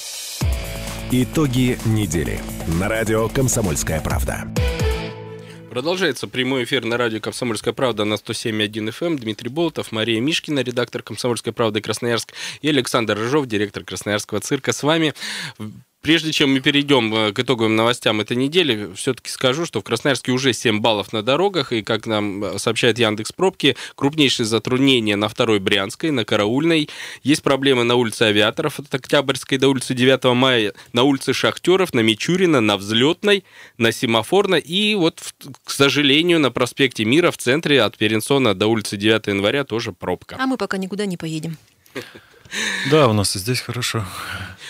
Итоги 1.11 1.79
недели. 1.85 2.41
На 2.79 2.89
радио 2.89 3.29
«Комсомольская 3.29 4.01
правда». 4.01 4.47
Продолжается 5.77 6.27
прямой 6.27 6.65
эфир 6.65 6.87
на 6.87 6.97
радио 6.97 7.21
«Комсомольская 7.21 7.75
правда» 7.75 8.07
на 8.07 8.15
107.1 8.15 8.71
FM. 8.89 9.07
Эм. 9.09 9.19
Дмитрий 9.19 9.51
Болотов, 9.51 9.93
Мария 9.93 10.23
Мишкина, 10.23 10.61
редактор 10.61 11.03
«Комсомольской 11.03 11.53
правды» 11.53 11.83
Красноярск 11.83 12.33
и 12.63 12.71
Александр 12.71 13.15
Рыжов, 13.19 13.45
директор 13.45 13.85
Красноярского 13.85 14.41
цирка. 14.41 14.73
С 14.73 14.83
вами 14.83 15.13
Прежде 16.07 16.31
чем 16.31 16.53
мы 16.53 16.61
перейдем 16.61 17.13
э, 17.13 17.33
к 17.33 17.41
итоговым 17.41 17.75
новостям 17.75 18.21
этой 18.21 18.37
недели, 18.37 18.95
все-таки 18.95 19.29
скажу, 19.29 19.67
что 19.67 19.81
в 19.81 19.83
Красноярске 19.83 20.31
уже 20.31 20.53
7 20.53 20.79
баллов 20.79 21.13
на 21.13 21.25
дорогах, 21.25 21.73
и, 21.73 21.83
как 21.83 22.07
нам 22.07 22.45
э, 22.45 22.59
сообщает 22.61 23.01
Яндекс 23.01 23.33
Пробки, 23.33 23.77
крупнейшие 23.97 24.47
затруднения 24.47 25.17
на 25.17 25.29
второй 25.29 25.59
Брянской, 25.59 26.13
на 26.13 26.25
Караульной. 26.25 26.89
Есть 27.25 27.43
проблемы 27.43 27.83
на 27.83 27.97
улице 27.97 28.23
Авиаторов 28.23 28.79
от 28.79 28.95
Октябрьской 28.95 29.59
до 29.59 29.67
улицы 29.69 29.95
9 29.95 30.33
мая, 30.37 30.75
на 30.93 31.03
улице 31.03 31.33
Шахтеров, 31.33 31.93
на 31.93 31.99
Мичурина, 32.01 32.61
на 32.61 32.77
Взлетной, 32.77 33.43
на 33.77 33.91
Семафорной 33.91 34.61
и 34.61 34.95
вот, 34.95 35.21
к 35.65 35.73
сожалению, 35.73 36.39
на 36.39 36.53
проспекте 36.53 37.05
Мира 37.05 37.33
в 37.33 37.37
центре 37.37 37.83
от 37.83 37.99
Перенсона 37.99 38.55
до 38.55 38.69
улицы 38.69 38.97
9 38.97 39.27
января 39.27 39.65
тоже 39.65 39.91
пробка. 39.91 40.37
А 40.39 40.47
мы 40.47 40.57
пока 40.57 40.77
никуда 40.77 41.05
не 41.05 41.17
поедем. 41.17 41.57
Да, 42.91 43.09
у 43.09 43.13
нас 43.13 43.37
и 43.37 43.39
здесь 43.39 43.61
хорошо. 43.61 44.05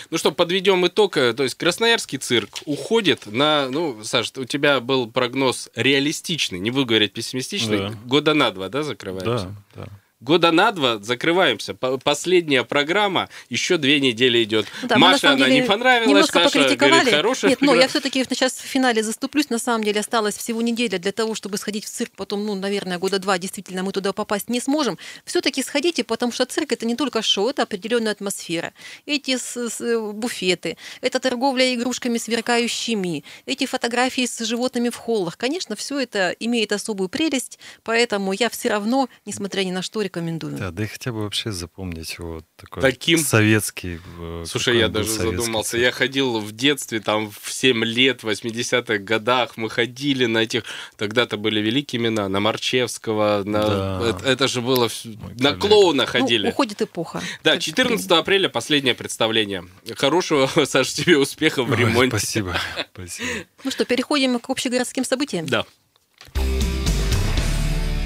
Ну 0.09 0.17
что, 0.17 0.31
подведем 0.31 0.85
итог. 0.87 1.15
То 1.15 1.43
есть 1.43 1.55
Красноярский 1.55 2.17
цирк 2.17 2.49
уходит 2.65 3.25
на... 3.25 3.69
Ну, 3.69 4.03
Саша, 4.03 4.31
у 4.37 4.45
тебя 4.45 4.79
был 4.79 5.09
прогноз 5.09 5.69
реалистичный, 5.75 6.59
не 6.59 6.71
буду 6.71 6.85
говорить 6.85 7.13
пессимистичный. 7.13 7.77
Да. 7.77 7.93
Года 8.05 8.33
на 8.33 8.51
два, 8.51 8.69
да, 8.69 8.83
закрываемся? 8.83 9.53
Да, 9.75 9.83
да 9.85 9.87
года 10.19 10.51
на 10.51 10.71
два 10.71 10.97
закрываемся. 10.99 11.73
Последняя 11.75 12.63
программа 12.63 13.29
еще 13.49 13.77
две 13.77 13.99
недели 13.99 14.43
идет. 14.43 14.67
Да, 14.83 14.97
Маша, 14.97 15.31
она 15.31 15.47
не 15.47 15.61
понравилась, 15.61 16.27
Саша 16.27 16.75
говорит, 16.75 17.09
хорошая. 17.09 17.51
Нет, 17.51 17.61
но 17.61 17.75
я 17.75 17.87
все-таки 17.87 18.23
сейчас 18.23 18.53
в 18.53 18.65
финале 18.65 19.03
заступлюсь. 19.03 19.49
На 19.49 19.59
самом 19.59 19.83
деле 19.83 19.99
осталось 19.99 20.35
всего 20.35 20.61
неделя 20.61 20.97
для 20.97 21.11
того, 21.11 21.35
чтобы 21.35 21.57
сходить 21.57 21.85
в 21.85 21.89
цирк. 21.89 22.11
Потом, 22.15 22.45
ну, 22.45 22.55
наверное, 22.55 22.97
года 22.97 23.19
два 23.19 23.37
действительно 23.37 23.83
мы 23.83 23.91
туда 23.91 24.13
попасть 24.13 24.49
не 24.49 24.59
сможем. 24.59 24.97
Все-таки 25.25 25.61
сходите, 25.61 26.03
потому 26.03 26.31
что 26.31 26.45
цирк 26.45 26.71
это 26.71 26.85
не 26.85 26.95
только 26.95 27.21
шоу, 27.21 27.49
это 27.49 27.63
определенная 27.63 28.11
атмосфера. 28.11 28.73
Эти 29.05 29.37
с, 29.37 29.55
с, 29.55 30.11
буфеты, 30.13 30.77
это 31.01 31.19
торговля 31.19 31.73
игрушками 31.73 32.17
сверкающими, 32.17 33.23
эти 33.45 33.65
фотографии 33.65 34.25
с 34.25 34.43
животными 34.43 34.89
в 34.89 34.95
холлах. 34.95 35.37
Конечно, 35.37 35.75
все 35.75 35.99
это 35.99 36.35
имеет 36.39 36.71
особую 36.71 37.09
прелесть, 37.09 37.59
поэтому 37.83 38.33
я 38.33 38.49
все 38.49 38.69
равно, 38.69 39.09
несмотря 39.25 39.63
ни 39.63 39.71
на 39.71 39.81
что, 39.81 40.01
рекомендую. 40.07 40.57
Да, 40.57 40.71
да 40.71 40.83
и 40.83 40.87
хотя 40.87 41.11
бы 41.11 41.23
вообще 41.23 41.51
запомнить 41.51 42.17
его 42.17 42.41
такой 42.55 42.81
Таким... 42.81 43.19
советский. 43.19 43.99
Э, 44.19 44.43
Слушай, 44.47 44.79
я 44.79 44.87
даже 44.87 45.09
задумался. 45.09 45.71
Цирк. 45.71 45.83
Я 45.83 45.91
ходил 45.91 46.39
в 46.39 46.51
детстве, 46.51 46.99
там 46.99 47.29
в 47.29 47.51
7 47.51 47.83
лет, 47.83 48.23
в 48.23 48.29
80-х 48.29 48.97
годах, 48.99 49.57
мы 49.57 49.69
ходили 49.69 50.25
на 50.25 50.39
этих... 50.39 50.63
Тогда-то 50.95 51.37
были 51.37 51.59
великие 51.59 52.01
имена, 52.01 52.29
на 52.29 52.39
Марчевского, 52.39 53.43
на... 53.45 53.61
Да. 53.61 54.09
Это, 54.09 54.25
это 54.25 54.47
же 54.47 54.61
было... 54.61 54.89
Мой 55.03 55.33
на 55.33 55.51
коллега. 55.51 55.59
клоуна 55.59 56.03
ну, 56.03 56.09
ходили. 56.09 56.43
Ну, 56.43 56.49
уходит 56.49 56.81
эпоха. 56.81 57.21
Да, 57.43 57.57
14 57.57 58.09
апреля 58.11 58.49
последнее 58.49 58.95
представление. 58.95 59.65
Хорошего, 59.95 60.49
Саша, 60.65 60.95
тебе 60.95 61.17
успехов 61.17 61.67
в 61.67 61.73
ремонте. 61.73 61.99
Ой, 61.99 62.09
спасибо. 62.09 62.57
спасибо. 62.93 63.29
Ну 63.63 63.71
что, 63.71 63.85
переходим 63.85 64.39
к 64.39 64.49
общегородским 64.49 65.03
событиям? 65.03 65.45
Да. 65.45 65.65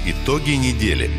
Итоги 0.04 0.52
недели. 0.52 1.10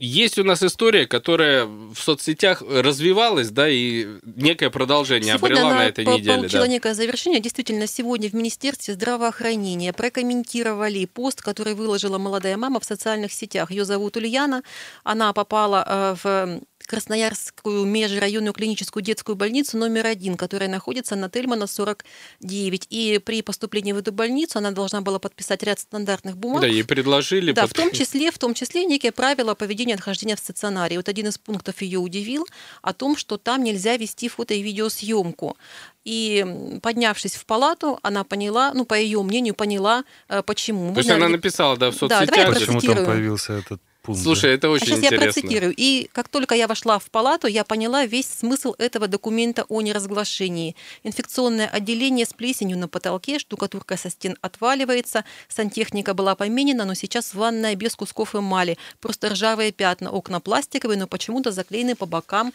Есть 0.00 0.38
у 0.38 0.44
нас 0.44 0.62
история, 0.62 1.08
которая 1.08 1.64
в 1.66 1.96
соцсетях 1.96 2.62
развивалась, 2.62 3.50
да, 3.50 3.68
и 3.68 4.06
некое 4.22 4.70
продолжение 4.70 5.34
сегодня 5.34 5.56
обрела 5.56 5.74
на 5.74 5.86
этой 5.86 6.06
неделе. 6.06 6.36
получила 6.36 6.66
да. 6.66 6.68
некое 6.68 6.94
завершение. 6.94 7.40
Действительно, 7.40 7.88
сегодня 7.88 8.30
в 8.30 8.32
Министерстве 8.32 8.94
здравоохранения 8.94 9.92
прокомментировали 9.92 11.04
пост, 11.06 11.42
который 11.42 11.74
выложила 11.74 12.16
молодая 12.18 12.56
мама 12.56 12.78
в 12.78 12.84
социальных 12.84 13.32
сетях. 13.32 13.72
Ее 13.72 13.84
зовут 13.84 14.16
Ульяна. 14.16 14.62
Она 15.02 15.32
попала 15.32 15.84
э, 15.84 16.16
в 16.22 16.60
Красноярскую 16.88 17.84
межрайонную 17.84 18.54
клиническую 18.54 19.02
детскую 19.02 19.36
больницу 19.36 19.76
номер 19.76 20.06
один, 20.06 20.38
которая 20.38 20.70
находится 20.70 21.16
на 21.16 21.28
Тельмана 21.28 21.66
49. 21.66 22.86
И 22.88 23.18
при 23.18 23.42
поступлении 23.42 23.92
в 23.92 23.98
эту 23.98 24.10
больницу 24.10 24.58
она 24.58 24.70
должна 24.70 25.02
была 25.02 25.18
подписать 25.18 25.62
ряд 25.62 25.78
стандартных 25.80 26.38
бумаг. 26.38 26.62
Да, 26.62 26.66
ей 26.66 26.84
предложили. 26.84 27.52
Да, 27.52 27.62
под... 27.62 27.72
в 27.72 27.74
том 27.74 27.92
числе, 27.92 28.30
в 28.30 28.38
том 28.38 28.54
числе 28.54 28.86
некие 28.86 29.12
правила 29.12 29.54
поведения 29.54 29.96
отхождения 29.96 30.34
в 30.34 30.38
стационаре. 30.38 30.96
Вот 30.96 31.10
один 31.10 31.26
из 31.28 31.36
пунктов 31.36 31.82
ее 31.82 31.98
удивил 31.98 32.46
о 32.80 32.94
том, 32.94 33.18
что 33.18 33.36
там 33.36 33.62
нельзя 33.62 33.98
вести 33.98 34.30
фото 34.30 34.54
и 34.54 34.62
видеосъемку. 34.62 35.58
И 36.04 36.80
поднявшись 36.82 37.34
в 37.34 37.44
палату, 37.44 37.98
она 38.02 38.24
поняла, 38.24 38.72
ну, 38.72 38.86
по 38.86 38.94
ее 38.94 39.22
мнению, 39.22 39.54
поняла, 39.54 40.04
э, 40.30 40.42
почему. 40.42 40.94
То 40.94 41.00
есть 41.00 41.10
она 41.10 41.28
написала, 41.28 41.76
да, 41.76 41.90
в 41.90 41.96
соцсетях. 41.96 42.54
Да, 42.54 42.58
почему 42.58 42.80
там 42.80 43.04
появился 43.04 43.52
этот 43.52 43.82
пункт. 44.08 44.22
Слушай, 44.22 44.54
это 44.54 44.70
очень 44.70 44.84
а 44.84 44.86
сейчас 44.86 44.98
интересно. 44.98 45.24
я 45.24 45.32
процитирую. 45.32 45.74
И 45.76 46.10
как 46.12 46.28
только 46.28 46.54
я 46.54 46.66
вошла 46.66 46.98
в 46.98 47.10
палату, 47.10 47.46
я 47.46 47.64
поняла 47.64 48.04
весь 48.06 48.26
смысл 48.26 48.74
этого 48.78 49.06
документа 49.06 49.64
о 49.68 49.80
неразглашении. 49.80 50.74
Инфекционное 51.04 51.68
отделение 51.68 52.26
с 52.26 52.32
плесенью 52.32 52.78
на 52.78 52.88
потолке, 52.88 53.38
штукатурка 53.38 53.96
со 53.96 54.10
стен 54.10 54.36
отваливается, 54.40 55.24
сантехника 55.48 56.14
была 56.14 56.34
поменена, 56.34 56.84
но 56.84 56.94
сейчас 56.94 57.34
ванная 57.34 57.74
без 57.74 57.94
кусков 57.94 58.34
эмали, 58.34 58.78
просто 59.00 59.30
ржавые 59.30 59.72
пятна, 59.72 60.10
окна 60.10 60.40
пластиковые, 60.40 60.98
но 60.98 61.06
почему-то 61.06 61.50
заклеены 61.50 61.94
по 61.94 62.06
бокам 62.06 62.52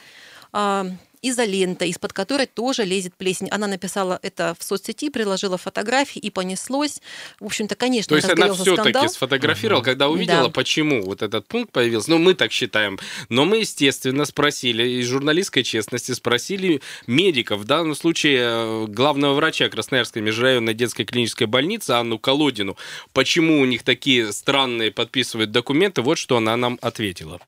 а, 0.51 0.87
изолента, 1.23 1.85
из-под 1.85 2.13
которой 2.13 2.45
тоже 2.45 2.83
лезет 2.83 3.15
плесень. 3.15 3.49
Она 3.49 3.67
написала 3.67 4.19
это 4.21 4.55
в 4.59 4.63
соцсети, 4.63 5.09
приложила 5.09 5.57
фотографии 5.57 6.19
и 6.19 6.29
понеслось. 6.29 7.01
В 7.39 7.45
общем-то, 7.45 7.75
конечно, 7.75 8.09
То 8.09 8.15
есть 8.15 8.29
она 8.29 8.53
все-таки 8.53 9.07
сфотографировала, 9.07 9.79
угу. 9.79 9.85
когда 9.85 10.09
увидела, 10.09 10.43
да. 10.43 10.49
почему 10.49 11.03
вот 11.03 11.21
этот 11.21 11.47
пункт 11.47 11.71
появился. 11.71 12.11
Ну, 12.11 12.19
мы 12.19 12.33
так 12.35 12.51
считаем. 12.51 12.99
Но 13.29 13.45
мы, 13.45 13.57
естественно, 13.59 14.25
спросили, 14.25 14.83
из 15.01 15.07
журналистской 15.07 15.63
честности 15.63 16.11
спросили 16.11 16.81
медиков, 17.07 17.61
в 17.61 17.65
данном 17.65 17.95
случае 17.95 18.39
э, 18.41 18.85
главного 18.87 19.33
врача 19.33 19.69
Красноярской 19.69 20.21
межрайонной 20.21 20.73
детской 20.73 21.05
клинической 21.05 21.47
больницы 21.47 21.91
Анну 21.91 22.19
Колодину, 22.19 22.77
почему 23.13 23.59
у 23.59 23.65
них 23.65 23.83
такие 23.83 24.31
странные 24.33 24.91
подписывают 24.91 25.51
документы. 25.51 26.01
Вот 26.01 26.17
что 26.17 26.37
она 26.37 26.57
нам 26.57 26.77
ответила. 26.81 27.39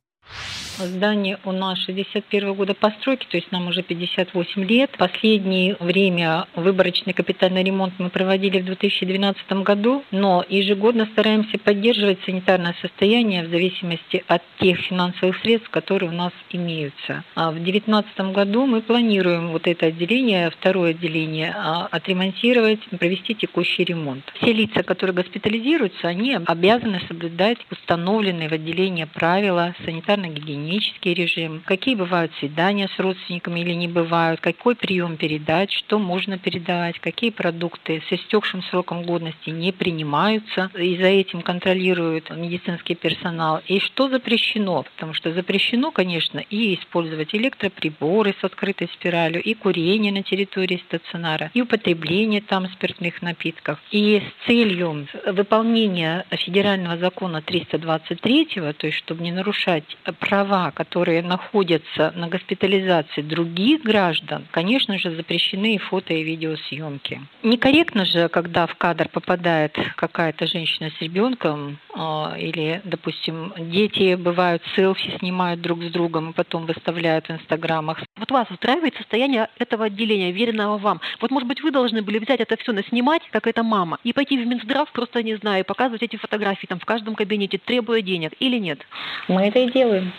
Здание 0.77 1.39
у 1.45 1.53
нас 1.53 1.79
61 1.85 2.53
года 2.53 2.73
постройки, 2.73 3.25
то 3.29 3.37
есть 3.37 3.49
нам 3.49 3.67
уже 3.67 3.81
58 3.81 4.65
лет. 4.65 4.91
Последнее 4.97 5.77
время 5.79 6.47
выборочный 6.53 7.13
капитальный 7.13 7.63
ремонт 7.63 7.93
мы 7.97 8.09
проводили 8.09 8.59
в 8.59 8.65
2012 8.65 9.63
году, 9.63 10.03
но 10.11 10.43
ежегодно 10.49 11.05
стараемся 11.13 11.57
поддерживать 11.57 12.19
санитарное 12.25 12.75
состояние 12.81 13.45
в 13.47 13.49
зависимости 13.49 14.25
от 14.27 14.41
тех 14.59 14.79
финансовых 14.79 15.37
средств, 15.37 15.69
которые 15.69 16.09
у 16.09 16.13
нас 16.13 16.33
имеются. 16.51 17.23
А 17.35 17.51
в 17.51 17.55
2019 17.55 18.33
году 18.33 18.65
мы 18.65 18.81
планируем 18.81 19.51
вот 19.51 19.67
это 19.67 19.85
отделение, 19.85 20.49
второе 20.49 20.91
отделение, 20.91 21.55
а, 21.55 21.87
отремонтировать, 21.89 22.81
провести 22.99 23.33
текущий 23.33 23.85
ремонт. 23.85 24.23
Все 24.41 24.51
лица, 24.51 24.83
которые 24.83 25.15
госпитализируются, 25.15 26.09
они 26.09 26.37
обязаны 26.45 27.01
соблюдать 27.07 27.59
установленные 27.71 28.49
в 28.49 28.53
отделении 28.53 29.05
правила 29.05 29.73
санитарно-гигиенического 29.85 30.64
гигиенический 30.65 31.13
режим, 31.13 31.61
какие 31.65 31.95
бывают 31.95 32.31
свидания 32.39 32.89
с 32.95 32.99
родственниками 32.99 33.59
или 33.61 33.73
не 33.73 33.87
бывают, 33.87 34.41
какой 34.41 34.75
прием 34.75 35.17
передать, 35.17 35.71
что 35.71 35.99
можно 35.99 36.37
передавать, 36.37 36.99
какие 36.99 37.29
продукты 37.29 38.03
с 38.07 38.13
истекшим 38.13 38.63
сроком 38.63 39.03
годности 39.03 39.49
не 39.49 39.71
принимаются, 39.71 40.71
и 40.77 40.97
за 40.97 41.07
этим 41.07 41.41
контролирует 41.41 42.29
медицинский 42.29 42.95
персонал, 42.95 43.61
и 43.67 43.79
что 43.79 44.09
запрещено, 44.09 44.83
потому 44.83 45.13
что 45.13 45.33
запрещено, 45.33 45.91
конечно, 45.91 46.39
и 46.39 46.75
использовать 46.75 47.33
электроприборы 47.33 48.35
с 48.39 48.43
открытой 48.43 48.89
спиралью, 48.93 49.41
и 49.41 49.53
курение 49.53 50.11
на 50.11 50.23
территории 50.23 50.81
стационара, 50.87 51.51
и 51.53 51.61
употребление 51.61 52.41
там 52.41 52.67
спиртных 52.69 53.21
напитков. 53.21 53.79
И 53.91 54.21
с 54.21 54.47
целью 54.47 55.07
выполнения 55.25 56.25
федерального 56.31 56.97
закона 56.97 57.41
323, 57.41 58.45
то 58.77 58.87
есть 58.87 58.97
чтобы 58.97 59.23
не 59.23 59.31
нарушать 59.31 59.97
права 60.19 60.54
права, 60.55 60.71
которые 60.71 61.21
находятся 61.21 62.13
на 62.15 62.27
госпитализации 62.27 63.21
других 63.21 63.81
граждан, 63.81 64.45
конечно 64.51 64.97
же, 64.97 65.11
запрещены 65.15 65.75
и 65.75 65.77
фото 65.77 66.13
и 66.13 66.23
видеосъемки. 66.23 67.21
Некорректно 67.43 68.05
же, 68.05 68.29
когда 68.29 68.65
в 68.65 68.75
кадр 68.75 69.09
попадает 69.09 69.77
какая-то 69.95 70.47
женщина 70.47 70.89
с 70.97 71.01
ребенком, 71.01 71.77
а, 71.93 72.35
или, 72.37 72.81
допустим, 72.83 73.53
дети 73.57 74.15
бывают 74.15 74.61
селфи 74.75 75.17
снимают 75.19 75.61
друг 75.61 75.83
с 75.83 75.91
другом 75.91 76.31
и 76.31 76.33
потом 76.33 76.65
выставляют 76.65 77.27
в 77.27 77.31
инстаграмах. 77.31 77.99
Вот 78.17 78.31
вас 78.31 78.49
устраивает 78.49 78.95
состояние 78.95 79.49
этого 79.59 79.85
отделения, 79.85 80.31
веренного 80.31 80.77
вам. 80.77 81.01
Вот, 81.21 81.31
может 81.31 81.47
быть, 81.47 81.61
вы 81.61 81.71
должны 81.71 82.01
были 82.01 82.19
взять 82.19 82.39
это 82.39 82.55
все 82.57 82.71
наснимать, 82.71 83.23
как 83.31 83.47
эта 83.47 83.63
мама, 83.63 83.97
и 84.03 84.13
пойти 84.13 84.37
в 84.37 84.47
Минздрав, 84.47 84.91
просто, 84.91 85.23
не 85.23 85.35
знаю, 85.35 85.65
показывать 85.65 86.03
эти 86.03 86.15
фотографии 86.15 86.67
там 86.67 86.79
в 86.79 86.85
каждом 86.85 87.15
кабинете, 87.15 87.57
требуя 87.57 88.01
денег 88.01 88.33
или 88.39 88.57
нет? 88.57 88.79
Мы 89.27 89.47
это 89.47 89.59
и 89.59 89.71
делаем. 89.71 90.11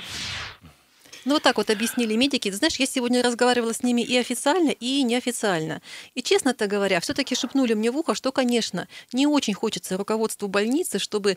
Ну, 1.26 1.34
вот 1.34 1.42
так 1.42 1.56
вот 1.56 1.70
объяснили 1.70 2.14
медики. 2.14 2.52
Ты 2.52 2.56
знаешь, 2.56 2.76
я 2.76 2.86
сегодня 2.86 3.20
разговаривала 3.20 3.74
с 3.74 3.82
ними 3.82 4.00
и 4.00 4.16
официально, 4.16 4.70
и 4.70 5.02
неофициально. 5.02 5.82
И, 6.14 6.22
честно-то 6.22 6.68
говоря, 6.68 7.00
все-таки 7.00 7.34
шепнули 7.34 7.74
мне 7.74 7.90
в 7.90 7.96
ухо, 7.96 8.14
что, 8.14 8.30
конечно, 8.30 8.86
не 9.12 9.26
очень 9.26 9.52
хочется 9.52 9.96
руководству 9.96 10.46
больницы, 10.46 11.00
чтобы 11.00 11.36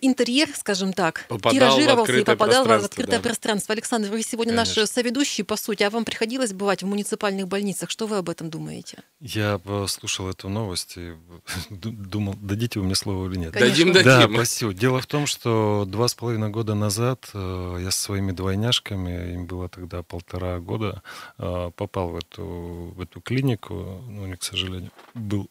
интерьер, 0.00 0.48
скажем 0.54 0.92
так, 0.92 1.26
попадал 1.28 1.52
тиражировался 1.52 2.16
и 2.16 2.24
попадал 2.24 2.66
в 2.66 2.70
открытое 2.70 3.18
да. 3.18 3.22
пространство. 3.22 3.72
Александр, 3.72 4.10
вы 4.10 4.22
сегодня 4.22 4.54
Конечно. 4.54 4.82
наш 4.82 4.90
соведущий, 4.90 5.44
по 5.44 5.56
сути, 5.56 5.82
а 5.82 5.90
вам 5.90 6.04
приходилось 6.04 6.52
бывать 6.52 6.82
в 6.82 6.86
муниципальных 6.86 7.48
больницах. 7.48 7.90
Что 7.90 8.06
вы 8.06 8.16
об 8.16 8.28
этом 8.28 8.50
думаете? 8.50 8.98
Я 9.20 9.60
слушал 9.88 10.28
эту 10.28 10.48
новость 10.48 10.94
и 10.96 11.14
думал, 11.70 12.34
дадите 12.40 12.80
вы 12.80 12.86
мне 12.86 12.94
слово 12.94 13.28
или 13.28 13.38
нет. 13.38 13.52
Конечно. 13.52 13.92
Дадим, 13.92 13.92
дадим. 13.92 14.32
Да, 14.32 14.36
спасибо. 14.36 14.74
Дело 14.74 15.00
в 15.00 15.06
том, 15.06 15.26
что 15.26 15.84
два 15.86 16.08
с 16.08 16.14
половиной 16.14 16.50
года 16.50 16.74
назад 16.74 17.30
э, 17.34 17.78
я 17.82 17.90
со 17.90 18.00
своими 18.00 18.32
двойняшками, 18.32 19.34
им 19.34 19.46
было 19.46 19.68
тогда 19.68 20.02
полтора 20.02 20.58
года, 20.58 21.02
э, 21.38 21.70
попал 21.76 22.10
в 22.10 22.16
эту, 22.16 22.92
в 22.96 23.00
эту 23.00 23.20
клинику. 23.20 24.02
Ну, 24.08 24.36
к 24.36 24.42
сожалению, 24.42 24.90
был 25.14 25.48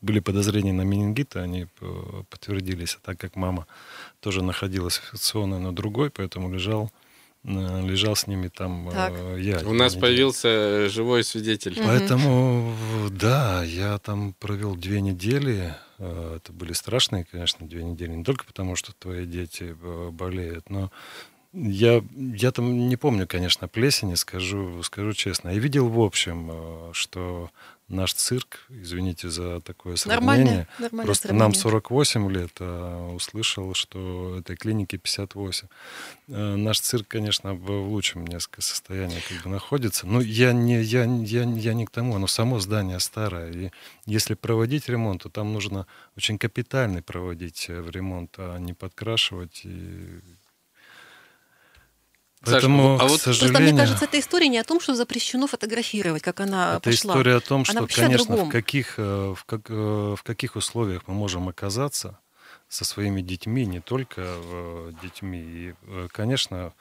были 0.00 0.20
подозрения 0.20 0.72
на 0.72 0.82
менингит, 0.82 1.36
они 1.36 1.66
э, 1.80 2.22
подтвердились. 2.28 2.98
А 3.00 3.06
так 3.06 3.18
как 3.18 3.36
мама 3.36 3.66
тоже 4.20 4.42
находилась 4.42 4.98
инфекционной, 4.98 5.58
но 5.58 5.72
другой, 5.72 6.10
поэтому 6.10 6.52
лежал 6.52 6.90
э, 7.44 7.86
лежал 7.86 8.14
с 8.14 8.26
ними 8.26 8.48
там 8.48 8.88
э, 8.88 8.92
так. 8.92 9.12
я. 9.38 9.60
У 9.66 9.72
нас 9.72 9.92
неделю. 9.92 10.00
появился 10.00 10.88
живой 10.88 11.24
свидетель. 11.24 11.76
Поэтому, 11.84 12.74
да, 13.10 13.62
я 13.62 13.98
там 13.98 14.34
провел 14.38 14.76
две 14.76 15.00
недели. 15.00 15.74
Это 15.98 16.52
были 16.52 16.72
страшные, 16.72 17.24
конечно, 17.24 17.66
две 17.66 17.84
недели. 17.84 18.10
Не 18.10 18.24
только 18.24 18.44
потому, 18.44 18.74
что 18.74 18.92
твои 18.92 19.24
дети 19.24 19.76
болеют, 20.10 20.68
но 20.68 20.90
я, 21.52 22.02
я 22.16 22.50
там 22.50 22.88
не 22.88 22.96
помню, 22.96 23.28
конечно, 23.28 23.68
плесени, 23.68 24.14
скажу, 24.14 24.82
скажу 24.82 25.12
честно. 25.12 25.50
Я 25.50 25.60
видел 25.60 25.88
в 25.88 26.00
общем, 26.00 26.92
что 26.92 27.50
наш 27.92 28.14
цирк, 28.14 28.66
извините 28.70 29.30
за 29.30 29.60
такое 29.60 29.96
сравнение, 29.96 30.44
нормально, 30.44 30.66
нормально 30.78 31.04
просто 31.04 31.28
сравнение. 31.28 31.44
нам 31.44 31.54
48 31.54 32.32
лет, 32.32 32.50
а 32.60 33.14
услышал, 33.14 33.74
что 33.74 34.38
этой 34.38 34.56
клинике 34.56 34.98
58. 34.98 35.68
Э, 36.28 36.56
наш 36.56 36.80
цирк, 36.80 37.06
конечно, 37.08 37.54
в 37.54 37.70
лучшем 37.88 38.26
несколько 38.26 38.62
состоянии 38.62 39.20
как 39.28 39.42
бы 39.44 39.50
находится, 39.50 40.06
но 40.06 40.20
я 40.20 40.52
не, 40.52 40.82
я, 40.82 41.04
я, 41.04 41.44
я 41.44 41.74
не 41.74 41.86
к 41.86 41.90
тому, 41.90 42.16
оно 42.16 42.26
само 42.26 42.58
здание 42.58 42.98
старое, 43.00 43.52
и 43.52 43.70
если 44.06 44.34
проводить 44.34 44.88
ремонт, 44.88 45.22
то 45.22 45.28
там 45.28 45.52
нужно 45.52 45.86
очень 46.16 46.38
капитальный 46.38 47.02
проводить 47.02 47.66
э, 47.68 47.80
в 47.80 47.90
ремонт, 47.90 48.34
а 48.38 48.58
не 48.58 48.72
подкрашивать 48.72 49.62
и 49.64 50.20
Поэтому, 52.44 52.98
Саша, 52.98 53.04
а 53.04 53.08
вот 53.08 53.20
сожалению... 53.20 53.52
Просто, 53.52 53.72
мне 53.72 53.80
кажется, 53.80 54.04
эта 54.04 54.18
история 54.18 54.48
не 54.48 54.58
о 54.58 54.64
том, 54.64 54.80
что 54.80 54.94
запрещено 54.94 55.46
фотографировать, 55.46 56.22
как 56.22 56.40
она 56.40 56.72
это 56.76 56.90
пошла. 56.90 57.12
история 57.12 57.36
о 57.36 57.40
том, 57.40 57.64
что, 57.64 57.86
конечно, 57.86 58.36
в 58.36 58.48
каких, 58.48 58.94
э, 58.98 59.34
в, 59.36 59.44
как, 59.44 59.62
э, 59.68 60.14
в 60.18 60.22
каких 60.22 60.56
условиях 60.56 61.02
мы 61.06 61.14
можем 61.14 61.48
оказаться 61.48 62.18
со 62.68 62.84
своими 62.84 63.20
детьми, 63.20 63.64
не 63.64 63.80
только 63.80 64.22
э, 64.24 64.92
детьми. 65.02 65.40
И, 65.40 65.74
конечно, 66.10 66.72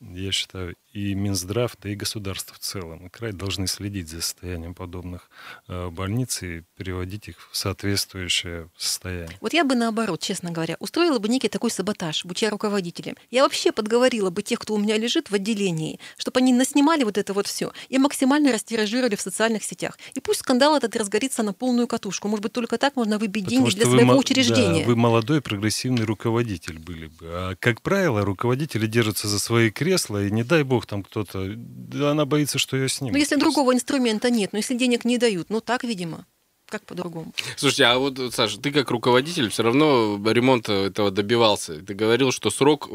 я 0.00 0.32
считаю, 0.32 0.76
и 0.92 1.14
Минздрав, 1.14 1.76
да 1.80 1.90
и 1.90 1.94
государство 1.94 2.54
в 2.54 2.58
целом, 2.58 3.06
и 3.06 3.10
край 3.10 3.32
должны 3.32 3.66
следить 3.66 4.08
за 4.08 4.22
состоянием 4.22 4.74
подобных 4.74 5.30
э, 5.68 5.88
больниц 5.90 6.42
и 6.42 6.62
переводить 6.76 7.28
их 7.28 7.36
в 7.50 7.56
соответствующее 7.56 8.70
состояние. 8.76 9.36
Вот 9.40 9.52
я 9.52 9.64
бы 9.64 9.74
наоборот, 9.74 10.20
честно 10.20 10.50
говоря, 10.50 10.76
устроила 10.80 11.18
бы 11.18 11.28
некий 11.28 11.48
такой 11.48 11.70
саботаж, 11.70 12.24
будь 12.24 12.42
я 12.42 12.50
руководителем. 12.50 13.16
Я 13.30 13.42
вообще 13.42 13.72
подговорила 13.72 14.30
бы 14.30 14.42
тех, 14.42 14.58
кто 14.58 14.74
у 14.74 14.78
меня 14.78 14.96
лежит 14.96 15.30
в 15.30 15.34
отделении, 15.34 16.00
чтобы 16.16 16.40
они 16.40 16.52
наснимали 16.52 17.04
вот 17.04 17.18
это 17.18 17.32
вот 17.32 17.46
все 17.46 17.72
и 17.88 17.98
максимально 17.98 18.52
растиражировали 18.52 19.16
в 19.16 19.20
социальных 19.20 19.62
сетях. 19.62 19.98
И 20.14 20.20
пусть 20.20 20.40
скандал 20.40 20.76
этот 20.76 20.96
разгорится 20.96 21.42
на 21.42 21.52
полную 21.52 21.86
катушку. 21.86 22.28
Может 22.28 22.42
быть, 22.42 22.52
только 22.52 22.78
так 22.78 22.96
можно 22.96 23.18
выбить 23.18 23.44
Потому 23.44 23.66
деньги 23.66 23.76
для 23.76 23.86
своего 23.86 24.16
учреждения. 24.16 24.82
Да, 24.82 24.88
вы 24.88 24.96
молодой 24.96 25.40
прогрессивный 25.40 26.04
руководитель 26.04 26.78
были 26.78 27.06
бы. 27.06 27.18
А, 27.22 27.54
как 27.56 27.82
правило, 27.82 28.24
руководители 28.24 28.86
держатся 28.86 29.28
за 29.28 29.38
свои 29.38 29.70
кресла, 29.70 29.89
и 29.98 30.30
не 30.30 30.44
дай 30.44 30.62
бог 30.62 30.86
там 30.86 31.02
кто-то, 31.02 31.56
она 31.92 32.24
боится, 32.24 32.58
что 32.58 32.76
ее 32.76 32.88
снимут. 32.88 33.12
Ну, 33.12 33.18
если 33.18 33.36
другого 33.36 33.74
инструмента 33.74 34.30
нет, 34.30 34.52
но 34.52 34.58
если 34.58 34.76
денег 34.76 35.04
не 35.04 35.18
дают, 35.18 35.50
ну 35.50 35.60
так, 35.60 35.84
видимо. 35.84 36.26
Как 36.70 36.86
по-другому? 36.86 37.32
Слушайте, 37.56 37.84
а 37.86 37.98
вот, 37.98 38.32
Саша, 38.32 38.60
ты 38.60 38.70
как 38.70 38.92
руководитель 38.92 39.50
все 39.50 39.64
равно 39.64 40.20
ремонта 40.24 40.72
этого 40.72 41.10
добивался. 41.10 41.80
Ты 41.80 41.94
говорил, 41.94 42.30
что 42.30 42.48
срок 42.50 42.88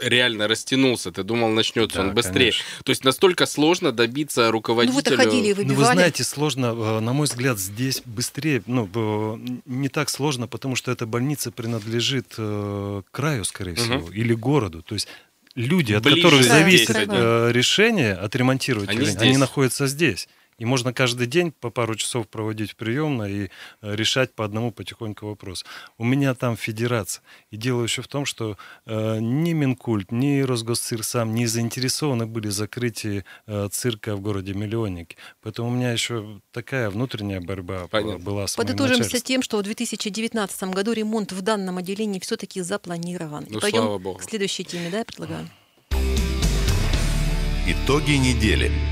реально 0.00 0.48
растянулся. 0.48 1.12
Ты 1.12 1.22
думал, 1.22 1.50
начнется 1.50 1.98
да, 1.98 2.02
он 2.02 2.14
быстрее. 2.14 2.50
Конечно. 2.50 2.64
То 2.82 2.90
есть 2.90 3.04
настолько 3.04 3.46
сложно 3.46 3.92
добиться 3.92 4.50
руководителя. 4.50 5.16
Ну, 5.16 5.16
вы 5.16 5.24
ходили 5.24 5.48
и 5.50 5.52
выбивали. 5.52 5.72
Ну, 5.72 5.74
вы 5.78 5.84
знаете, 5.84 6.24
сложно, 6.24 6.74
э, 6.76 6.98
на 6.98 7.12
мой 7.12 7.28
взгляд, 7.28 7.60
здесь 7.60 8.02
быстрее. 8.04 8.64
Ну, 8.66 9.38
не 9.66 9.88
так 9.88 10.10
сложно, 10.10 10.48
потому 10.48 10.74
что 10.74 10.90
эта 10.90 11.06
больница 11.06 11.52
принадлежит 11.52 12.34
э, 12.38 13.02
краю, 13.12 13.44
скорее 13.44 13.76
всего, 13.76 13.98
угу. 13.98 14.10
или 14.10 14.34
городу. 14.34 14.82
То 14.82 14.94
есть 14.94 15.06
люди, 15.54 15.92
от 15.92 16.02
Ближе 16.02 16.22
которых 16.22 16.44
зависит 16.44 16.90
э, 16.96 17.52
решение 17.52 18.14
отремонтировать, 18.14 18.88
они, 18.88 19.06
они 19.06 19.36
находятся 19.36 19.86
здесь. 19.86 20.28
И 20.58 20.64
можно 20.64 20.92
каждый 20.92 21.26
день 21.26 21.50
по 21.50 21.70
пару 21.70 21.94
часов 21.94 22.28
проводить 22.28 22.72
в 22.72 22.76
приемной 22.76 23.32
и 23.32 23.50
э, 23.80 23.96
решать 23.96 24.34
по 24.34 24.44
одному 24.44 24.70
потихоньку 24.70 25.26
вопрос. 25.26 25.64
У 25.98 26.04
меня 26.04 26.34
там 26.34 26.56
федерация. 26.56 27.22
И 27.50 27.56
дело 27.56 27.82
еще 27.82 28.02
в 28.02 28.08
том, 28.08 28.26
что 28.26 28.56
э, 28.86 29.18
ни 29.18 29.52
Минкульт, 29.54 30.12
ни 30.12 30.40
Росгосцирк 30.40 31.04
сам 31.04 31.34
не 31.34 31.46
заинтересованы 31.46 32.26
были 32.26 32.48
в 32.48 32.52
закрытии 32.52 33.24
э, 33.46 33.68
цирка 33.72 34.14
в 34.14 34.20
городе 34.20 34.52
Миллионники. 34.52 35.16
Поэтому 35.42 35.68
у 35.68 35.72
меня 35.72 35.92
еще 35.92 36.40
такая 36.52 36.90
внутренняя 36.90 37.40
борьба 37.40 37.88
Понятно. 37.88 38.24
была 38.24 38.46
с 38.46 38.54
Подытожимся 38.56 39.20
тем, 39.20 39.42
что 39.42 39.58
в 39.58 39.62
2019 39.62 40.62
году 40.64 40.92
ремонт 40.92 41.32
в 41.32 41.40
данном 41.42 41.78
отделении 41.78 42.20
все-таки 42.20 42.60
запланирован. 42.60 43.46
Ну, 43.48 43.58
и 43.58 43.60
пойдем 43.60 43.98
Богу. 43.98 44.18
к 44.18 44.22
следующей 44.22 44.64
теме, 44.64 44.90
да, 44.90 44.98
я 44.98 45.04
предлагаю? 45.04 45.48
Итоги 47.66 48.12
недели. 48.12 48.91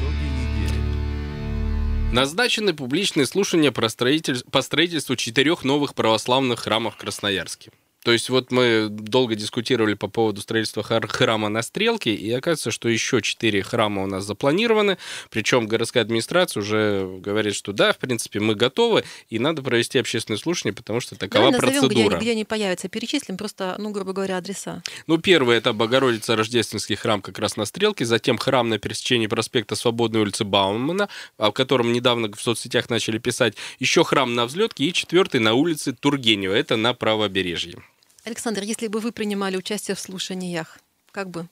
Назначены 2.13 2.75
публичные 2.75 3.25
слушания 3.25 3.71
по 3.71 3.89
строительству 3.89 5.15
четырех 5.15 5.63
новых 5.63 5.95
православных 5.95 6.61
храмов 6.61 6.95
в 6.95 6.99
Красноярске. 6.99 7.71
То 8.03 8.13
есть 8.13 8.31
вот 8.31 8.51
мы 8.51 8.89
долго 8.91 9.35
дискутировали 9.35 9.95
по 9.95 10.09
поводу 10.09 10.41
строительства 10.41 10.83
храма 10.83 11.49
на 11.49 11.63
Стрелке, 11.63 12.15
и 12.15 12.31
оказывается, 12.33 12.71
что 12.71 12.89
еще 12.89 13.21
четыре 13.21 13.63
храма 13.63 14.03
у 14.03 14.07
нас 14.07 14.25
запланированы, 14.25 14.97
причем 15.31 15.67
городская 15.67 16.03
администрация 16.03 16.61
уже 16.61 17.19
говорит, 17.19 17.55
что 17.55 17.73
да, 17.73 17.93
в 17.93 17.99
принципе, 17.99 18.41
мы 18.41 18.55
готовы, 18.55 19.05
и 19.29 19.39
надо 19.39 19.63
провести 19.63 19.99
общественное 19.99 20.39
слушание, 20.39 20.75
потому 20.75 21.01
что 21.01 21.15
такова 21.15 21.51
Давай 21.51 21.61
назовем, 21.61 21.81
процедура. 21.83 22.17
Где, 22.17 22.25
где 22.25 22.31
они 22.33 22.45
появятся, 22.45 22.89
перечислим 22.89 23.37
просто, 23.37 23.77
ну, 23.79 23.91
грубо 23.91 24.13
говоря, 24.13 24.39
адреса. 24.39 24.83
Ну, 25.07 25.19
первый 25.19 25.59
это 25.59 25.75
Богородица 25.75 26.37
Рождественский 26.37 26.97
храм 26.97 27.21
как 27.21 27.39
раз 27.39 27.57
на 27.57 27.67
Стрелке, 27.67 28.07
затем 28.07 28.39
храм 28.39 28.69
на 28.69 28.79
пересечении 28.79 29.27
проспекта 29.27 29.75
Свободной 29.75 30.21
улицы 30.23 30.45
Баумана, 30.45 31.11
о 31.37 31.53
котором 31.53 31.93
недавно 31.93 32.31
в 32.33 32.41
соцсетях 32.41 32.89
начали 32.89 33.19
писать, 33.19 33.57
еще 33.79 34.05
храм 34.05 34.35
на 34.35 34.47
Взлетке 34.47 34.85
и 34.85 34.93
четвертый 34.93 35.41
на 35.41 35.53
улице 35.53 35.93
Тургенева, 35.93 36.55
это 36.55 36.77
на 36.77 36.95
правобережье. 36.95 37.83
Александр, 38.25 38.63
если 38.63 38.89
бы 38.89 39.01
вы 39.01 39.13
принимали 39.13 39.57
участие 39.57 39.95
в 39.95 40.01
слушаниях, 40.01 40.79
как 41.11 41.31
бы 41.31 41.49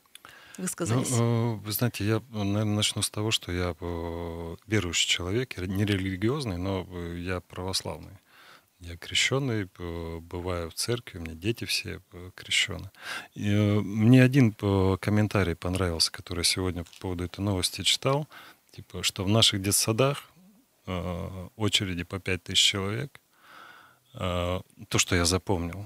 высказались? 0.59 1.11
Ну, 1.11 1.57
вы 1.57 1.73
знаете, 1.73 2.05
я, 2.05 2.23
наверное, 2.31 2.65
начну 2.65 3.03
с 3.03 3.11
того, 3.11 3.31
что 3.31 3.53
я 3.53 3.75
э, 3.81 4.57
верующий 4.67 5.09
человек, 5.09 5.57
не 5.57 5.85
религиозный, 5.85 6.59
но 6.59 6.87
э, 6.91 7.19
я 7.19 7.41
православный. 7.41 8.19
Я 8.81 8.97
крещенный, 8.97 9.69
бываю 10.21 10.71
в 10.71 10.75
церкви, 10.75 11.19
у 11.19 11.23
меня 11.23 11.35
дети 11.35 11.65
все 11.65 12.01
крещены. 12.37 12.93
И 13.35 13.51
мне 13.51 14.23
один 14.23 14.53
комментарий 14.53 15.57
понравился, 15.57 16.13
который 16.13 16.45
сегодня 16.45 16.85
по 16.85 16.93
поводу 17.01 17.25
этой 17.25 17.41
новости 17.41 17.83
читал, 17.83 18.29
типа, 18.71 19.03
что 19.03 19.25
в 19.25 19.29
наших 19.29 19.63
детсадах 19.63 20.31
очереди 21.57 22.05
по 22.05 22.21
5 22.21 22.45
тысяч 22.45 22.61
человек. 22.61 23.21
То, 24.13 24.63
что 24.97 25.17
я 25.17 25.25
запомнил, 25.25 25.85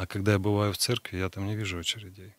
а 0.00 0.06
когда 0.06 0.32
я 0.32 0.38
бываю 0.38 0.72
в 0.72 0.78
церкви, 0.78 1.18
я 1.18 1.28
там 1.28 1.44
не 1.44 1.54
вижу 1.54 1.78
очередей. 1.78 2.34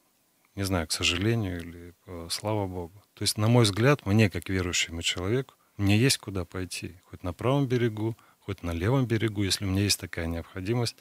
Не 0.56 0.64
знаю, 0.64 0.88
к 0.88 0.92
сожалению 0.92 1.60
или 1.60 1.94
слава 2.32 2.66
Богу. 2.66 3.04
То 3.14 3.22
есть, 3.22 3.38
на 3.38 3.48
мой 3.50 3.66
взгляд, 3.66 4.04
мне, 4.08 4.32
как 4.32 4.50
верующему 4.50 5.04
человеку, 5.04 5.54
мне 5.78 5.96
есть 5.96 6.18
куда 6.18 6.44
пойти. 6.44 7.00
Хоть 7.04 7.22
на 7.22 7.34
правом 7.34 7.68
берегу, 7.68 8.18
хоть 8.40 8.64
на 8.64 8.72
левом 8.72 9.06
берегу. 9.06 9.44
Если 9.44 9.64
у 9.64 9.68
меня 9.68 9.84
есть 9.84 10.00
такая 10.00 10.26
необходимость, 10.26 10.96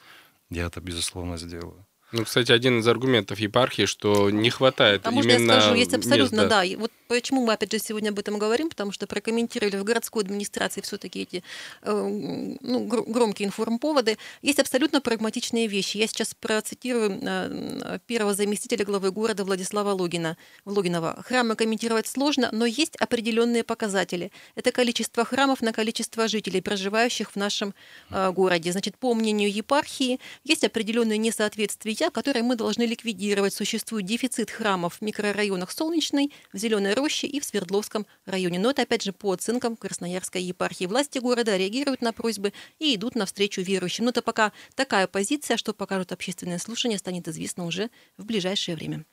я 0.50 0.66
это, 0.66 0.82
безусловно, 0.82 1.38
сделаю. 1.38 1.86
Ну, 2.12 2.24
кстати, 2.24 2.50
один 2.50 2.80
из 2.80 2.88
аргументов 2.88 3.38
епархии, 3.38 3.86
что 3.86 4.30
не 4.30 4.50
хватает 4.50 5.02
Потому 5.02 5.22
именно 5.22 5.38
что 5.38 5.54
я 5.54 5.60
скажу, 5.60 5.74
есть 5.76 5.94
абсолютно, 5.94 6.36
мест, 6.36 6.48
да. 6.48 6.48
да. 6.48 6.64
И 6.64 6.74
вот 6.74 6.90
почему 7.06 7.44
мы, 7.44 7.52
опять 7.52 7.70
же, 7.70 7.78
сегодня 7.78 8.10
об 8.10 8.18
этом 8.18 8.38
говорим, 8.38 8.68
потому 8.68 8.90
что 8.90 9.06
прокомментировали 9.06 9.76
в 9.76 9.84
городской 9.84 10.24
администрации 10.24 10.80
все-таки 10.80 11.22
эти 11.22 11.44
э, 11.82 12.56
ну, 12.60 12.84
громкие 12.86 13.46
информповоды. 13.46 14.18
Есть 14.42 14.58
абсолютно 14.58 15.00
прагматичные 15.00 15.68
вещи. 15.68 15.98
Я 15.98 16.08
сейчас 16.08 16.34
процитирую 16.34 17.20
э, 17.22 17.98
первого 18.06 18.34
заместителя 18.34 18.84
главы 18.84 19.12
города 19.12 19.44
Владислава 19.44 19.92
Логина, 19.92 20.36
Логинова. 20.64 21.22
Храмы 21.24 21.54
комментировать 21.54 22.08
сложно, 22.08 22.48
но 22.50 22.66
есть 22.66 22.96
определенные 22.96 23.62
показатели. 23.62 24.32
Это 24.56 24.72
количество 24.72 25.24
храмов 25.24 25.62
на 25.62 25.72
количество 25.72 26.26
жителей, 26.26 26.60
проживающих 26.60 27.30
в 27.30 27.36
нашем 27.36 27.72
э, 28.10 28.32
городе. 28.32 28.72
Значит, 28.72 28.96
по 28.98 29.14
мнению 29.14 29.52
епархии, 29.52 30.18
есть 30.42 30.64
определенные 30.64 31.18
несоответствия 31.18 31.99
путях, 32.00 32.14
которые 32.14 32.42
мы 32.42 32.56
должны 32.56 32.84
ликвидировать. 32.84 33.52
Существует 33.52 34.06
дефицит 34.06 34.50
храмов 34.50 34.94
в 34.94 35.02
микрорайонах 35.02 35.70
Солнечной, 35.70 36.32
в 36.50 36.56
Зеленой 36.56 36.94
Роще 36.94 37.26
и 37.26 37.40
в 37.40 37.44
Свердловском 37.44 38.06
районе. 38.24 38.58
Но 38.58 38.70
это, 38.70 38.82
опять 38.82 39.02
же, 39.02 39.12
по 39.12 39.32
оценкам 39.32 39.76
Красноярской 39.76 40.42
епархии. 40.42 40.86
Власти 40.86 41.18
города 41.18 41.58
реагируют 41.58 42.00
на 42.00 42.14
просьбы 42.14 42.54
и 42.78 42.94
идут 42.94 43.16
навстречу 43.16 43.60
верующим. 43.60 44.04
Но 44.04 44.12
это 44.12 44.22
пока 44.22 44.52
такая 44.74 45.08
позиция, 45.08 45.58
что 45.58 45.74
покажут 45.74 46.12
общественное 46.12 46.58
слушание, 46.58 46.98
станет 46.98 47.28
известно 47.28 47.66
уже 47.66 47.90
в 48.16 48.24
ближайшее 48.24 48.76
время. 48.76 49.04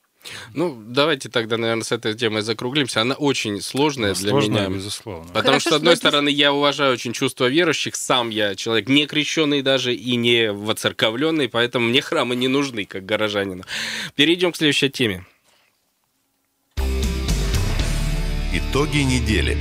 Ну, 0.54 0.82
давайте 0.86 1.30
тогда, 1.30 1.58
наверное, 1.58 1.84
с 1.84 1.92
этой 1.92 2.14
темой 2.14 2.42
закруглимся. 2.42 3.02
Она 3.02 3.16
очень 3.16 3.62
сложная 3.62 4.10
ну, 4.10 4.16
для 4.16 4.30
сложная, 4.30 4.68
меня. 4.68 4.76
безусловно. 4.78 5.28
Потому 5.28 5.46
Хорошо, 5.46 5.60
что, 5.60 5.70
с 5.72 5.74
одной 5.74 5.96
что 5.96 6.08
стороны, 6.08 6.30
я 6.30 6.54
уважаю 6.54 6.94
очень 6.94 7.14
чувство 7.14 7.46
верующих. 7.46 7.96
Сам 7.96 8.30
я 8.30 8.56
человек 8.56 8.90
не 8.90 9.06
крещенный 9.06 9.62
даже 9.62 9.94
и 9.94 10.16
не 10.16 10.52
воцерковленный, 10.52 11.50
поэтому 11.50 11.88
мне 11.88 12.02
храмы 12.02 12.36
не 12.36 12.48
нужны, 12.48 12.86
как 12.86 13.06
горожанину. 13.06 13.64
Перейдем 14.16 14.52
к 14.52 14.58
следующей 14.58 14.90
теме. 14.90 15.26
Итоги 18.54 19.00
недели. 19.00 19.58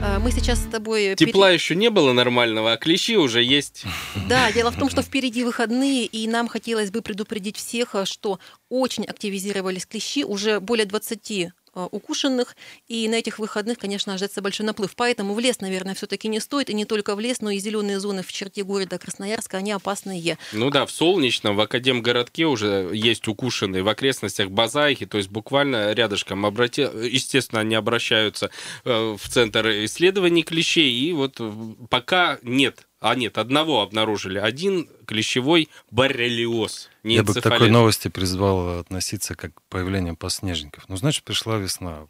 А, 0.00 0.18
мы 0.20 0.30
сейчас 0.30 0.60
с 0.60 0.66
тобой... 0.66 1.14
Тепла 1.16 1.50
еще 1.50 1.74
не 1.74 1.90
было 1.90 2.12
нормального, 2.12 2.72
а 2.72 2.76
клещи 2.76 3.16
уже 3.16 3.42
есть. 3.42 3.84
Да, 4.28 4.52
дело 4.52 4.70
в 4.70 4.76
том, 4.76 4.90
что 4.90 5.02
впереди 5.02 5.42
выходные, 5.42 6.04
и 6.04 6.26
нам 6.28 6.48
хотелось 6.48 6.90
бы 6.90 7.02
предупредить 7.02 7.56
всех, 7.56 7.94
что 8.04 8.38
очень 8.68 9.04
активизировались 9.04 9.86
клещи. 9.86 10.22
Уже 10.24 10.60
более 10.60 10.86
20 10.86 11.30
Э, 11.30 11.50
укушенных, 11.86 12.56
и 12.88 13.08
на 13.08 13.16
этих 13.16 13.38
выходных, 13.38 13.78
конечно, 13.78 14.14
ожидается 14.14 14.42
большой 14.42 14.66
наплыв. 14.66 14.94
Поэтому 14.96 15.34
в 15.34 15.40
лес, 15.40 15.60
наверное, 15.60 15.94
все-таки 15.94 16.28
не 16.28 16.40
стоит, 16.40 16.70
и 16.70 16.74
не 16.74 16.84
только 16.84 17.14
в 17.14 17.20
лес, 17.20 17.40
но 17.40 17.50
и 17.50 17.58
зеленые 17.58 18.00
зоны 18.00 18.22
в 18.22 18.32
черте 18.32 18.64
города 18.64 18.98
Красноярска, 18.98 19.58
они 19.58 19.72
опасные. 19.72 20.38
Ну 20.52 20.70
да, 20.70 20.86
в 20.86 20.90
Солнечном, 20.90 21.56
в 21.56 21.60
Академгородке 21.60 22.46
уже 22.46 22.90
есть 22.92 23.28
укушенные, 23.28 23.82
в 23.82 23.88
окрестностях 23.88 24.50
Базайки, 24.50 25.06
то 25.06 25.18
есть 25.18 25.30
буквально 25.30 25.92
рядышком. 25.92 26.44
Обрати... 26.44 26.82
Естественно, 26.82 27.60
они 27.60 27.74
обращаются 27.74 28.50
э, 28.84 29.16
в 29.18 29.28
Центр 29.28 29.68
исследований 29.84 30.42
клещей, 30.42 30.92
и 30.92 31.12
вот 31.12 31.40
пока 31.88 32.38
нет 32.42 32.87
а 33.00 33.14
нет, 33.14 33.38
одного 33.38 33.82
обнаружили. 33.82 34.38
Один 34.38 34.88
клещевой 35.06 35.68
боррелиоз. 35.90 36.90
Не 37.04 37.16
Я 37.16 37.22
бы 37.22 37.32
к 37.32 37.40
такой 37.40 37.70
новости 37.70 38.08
призвал 38.08 38.80
относиться 38.80 39.34
как 39.34 39.54
к 39.54 39.62
появлению 39.68 40.16
подснежников. 40.16 40.84
Ну, 40.88 40.96
значит, 40.96 41.22
пришла 41.24 41.58
весна. 41.58 42.06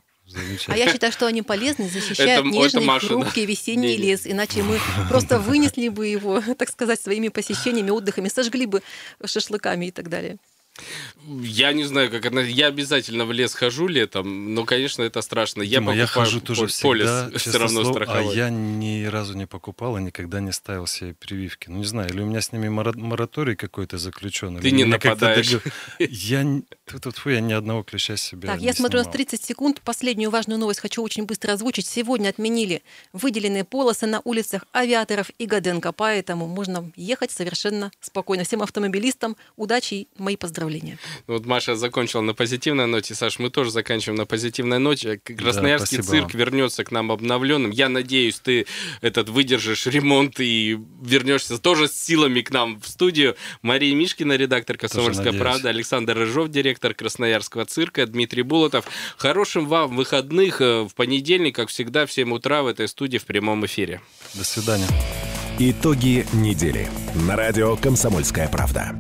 А 0.67 0.77
я 0.77 0.91
считаю, 0.93 1.13
что 1.13 1.27
они 1.27 1.43
полезны, 1.43 1.89
защищают 1.89 2.47
это, 2.47 2.55
нежный, 2.55 2.85
это 2.85 3.07
хрупкий 3.07 3.47
весенний 3.47 3.97
не, 3.97 3.97
лес. 3.97 4.27
Иначе 4.27 4.63
мы 4.63 4.79
просто 5.09 5.39
вынесли 5.39 5.89
бы 5.89 6.07
его, 6.07 6.43
так 6.59 6.69
сказать, 6.69 7.01
своими 7.01 7.29
посещениями, 7.29 7.91
отдыхами, 7.91 8.29
сожгли 8.29 8.67
бы 8.67 8.83
шашлыками 9.25 9.87
и 9.87 9.91
так 9.91 10.09
далее. 10.09 10.39
Я 11.27 11.73
не 11.73 11.85
знаю, 11.85 12.11
как 12.11 12.25
она. 12.27 12.41
Я 12.41 12.69
обязательно 12.69 13.25
в 13.25 13.33
лес 13.33 13.53
хожу 13.55 13.87
летом, 13.87 14.55
но, 14.55 14.65
конечно, 14.65 15.03
это 15.03 15.21
страшно. 15.21 15.63
Я, 15.63 15.81
Дима, 15.81 15.95
я 15.95 16.07
хожу 16.07 16.41
тоже 16.41 16.69
полис 16.83 17.09
всегда, 17.09 17.39
все 17.39 17.59
равно 17.59 17.83
слово, 17.83 17.95
страховать. 17.95 18.35
А 18.35 18.39
я 18.39 18.51
ни 18.51 19.05
разу 19.05 19.35
не 19.35 19.47
покупал 19.47 19.99
и 19.99 20.03
никогда 20.03 20.41
не 20.41 20.53
ставил 20.53 20.87
себе 20.87 21.15
прививки. 21.15 21.69
Ну, 21.69 21.79
не 21.79 21.85
знаю, 21.85 22.11
или 22.11 22.21
у 22.21 22.27
меня 22.27 22.41
с 22.41 22.53
ними 22.53 22.69
мораторий 22.69 23.57
какой-то 23.57 23.99
заключен. 23.99 24.59
Ты 24.61 24.71
не 24.71 24.85
нападаешь. 24.85 25.59
Я, 25.99 26.47
тут, 26.87 27.17
фу, 27.17 27.31
я 27.31 27.41
ни 27.41 27.53
одного 27.53 27.83
клеща 27.83 28.17
себе 28.17 28.49
Так, 28.49 28.61
я 28.61 28.73
смотрю, 28.73 29.01
у 29.01 29.05
нас 29.05 29.13
30 29.13 29.45
секунд. 29.45 29.81
Последнюю 29.83 30.31
важную 30.31 30.59
новость 30.59 30.81
хочу 30.81 31.03
очень 31.03 31.25
быстро 31.25 31.53
озвучить. 31.53 31.87
Сегодня 31.87 32.29
отменили 32.29 32.83
выделенные 33.13 33.65
полосы 33.65 34.07
на 34.07 34.21
улицах 34.25 34.65
авиаторов 34.73 35.31
и 35.39 35.47
Гаденко, 35.47 35.93
поэтому 35.93 36.47
можно 36.47 36.91
ехать 36.97 37.31
совершенно 37.31 37.91
спокойно. 38.01 38.45
Всем 38.45 38.63
автомобилистам 38.63 39.37
удачи 39.57 39.95
и 39.95 40.09
мои 40.17 40.37
поздравления 40.37 40.68
поздравления. 40.69 40.99
Ну, 41.27 41.35
вот 41.35 41.47
Маша 41.47 41.77
закончила 41.77 42.21
на 42.21 42.35
позитивной 42.35 42.87
ноте. 42.87 43.15
Саш, 43.15 43.39
мы 43.39 43.51
тоже 43.51 43.71
заканчиваем 43.71 44.17
на 44.17 44.27
позитивной 44.27 44.79
ноте. 44.79 45.19
Красноярский 45.19 45.99
да, 45.99 46.03
цирк 46.03 46.33
вам. 46.33 46.41
вернется 46.41 46.85
к 46.85 46.91
нам 46.91 47.11
обновленным. 47.11 47.71
Я 47.71 47.89
надеюсь, 47.89 48.39
ты 48.39 48.67
этот 49.01 49.29
выдержишь 49.29 49.87
ремонт 49.87 50.41
и 50.41 50.79
вернешься 51.03 51.59
тоже 51.59 51.89
с 51.89 51.93
силами 51.93 52.41
к 52.41 52.51
нам 52.51 52.81
в 52.81 52.89
студию. 52.89 53.37
Мария 53.63 53.95
Мишкина, 53.95 54.37
редактор 54.37 54.77
«Комсомольская 54.77 55.33
правда», 55.33 55.71
Александр 55.71 56.17
Рыжов, 56.17 56.49
директор 56.49 56.95
Красноярского 56.95 57.65
цирка, 57.65 58.07
Дмитрий 58.07 58.43
Булатов. 58.43 58.87
Хорошим 59.17 59.67
вам 59.67 59.97
выходных. 59.97 60.61
Э, 60.61 60.83
в 60.83 60.95
понедельник, 60.95 61.55
как 61.55 61.69
всегда, 61.69 62.07
в 62.07 62.13
7 62.13 62.33
утра 62.33 62.63
в 62.63 62.67
этой 62.67 62.89
студии 62.89 63.19
в 63.19 63.25
прямом 63.25 63.65
эфире. 63.67 64.01
До 64.35 64.45
свидания. 64.45 64.87
Итоги 65.59 66.27
недели. 66.33 66.89
На 67.27 67.35
радио 67.37 67.77
«Комсомольская 67.77 68.49
правда». 68.49 68.95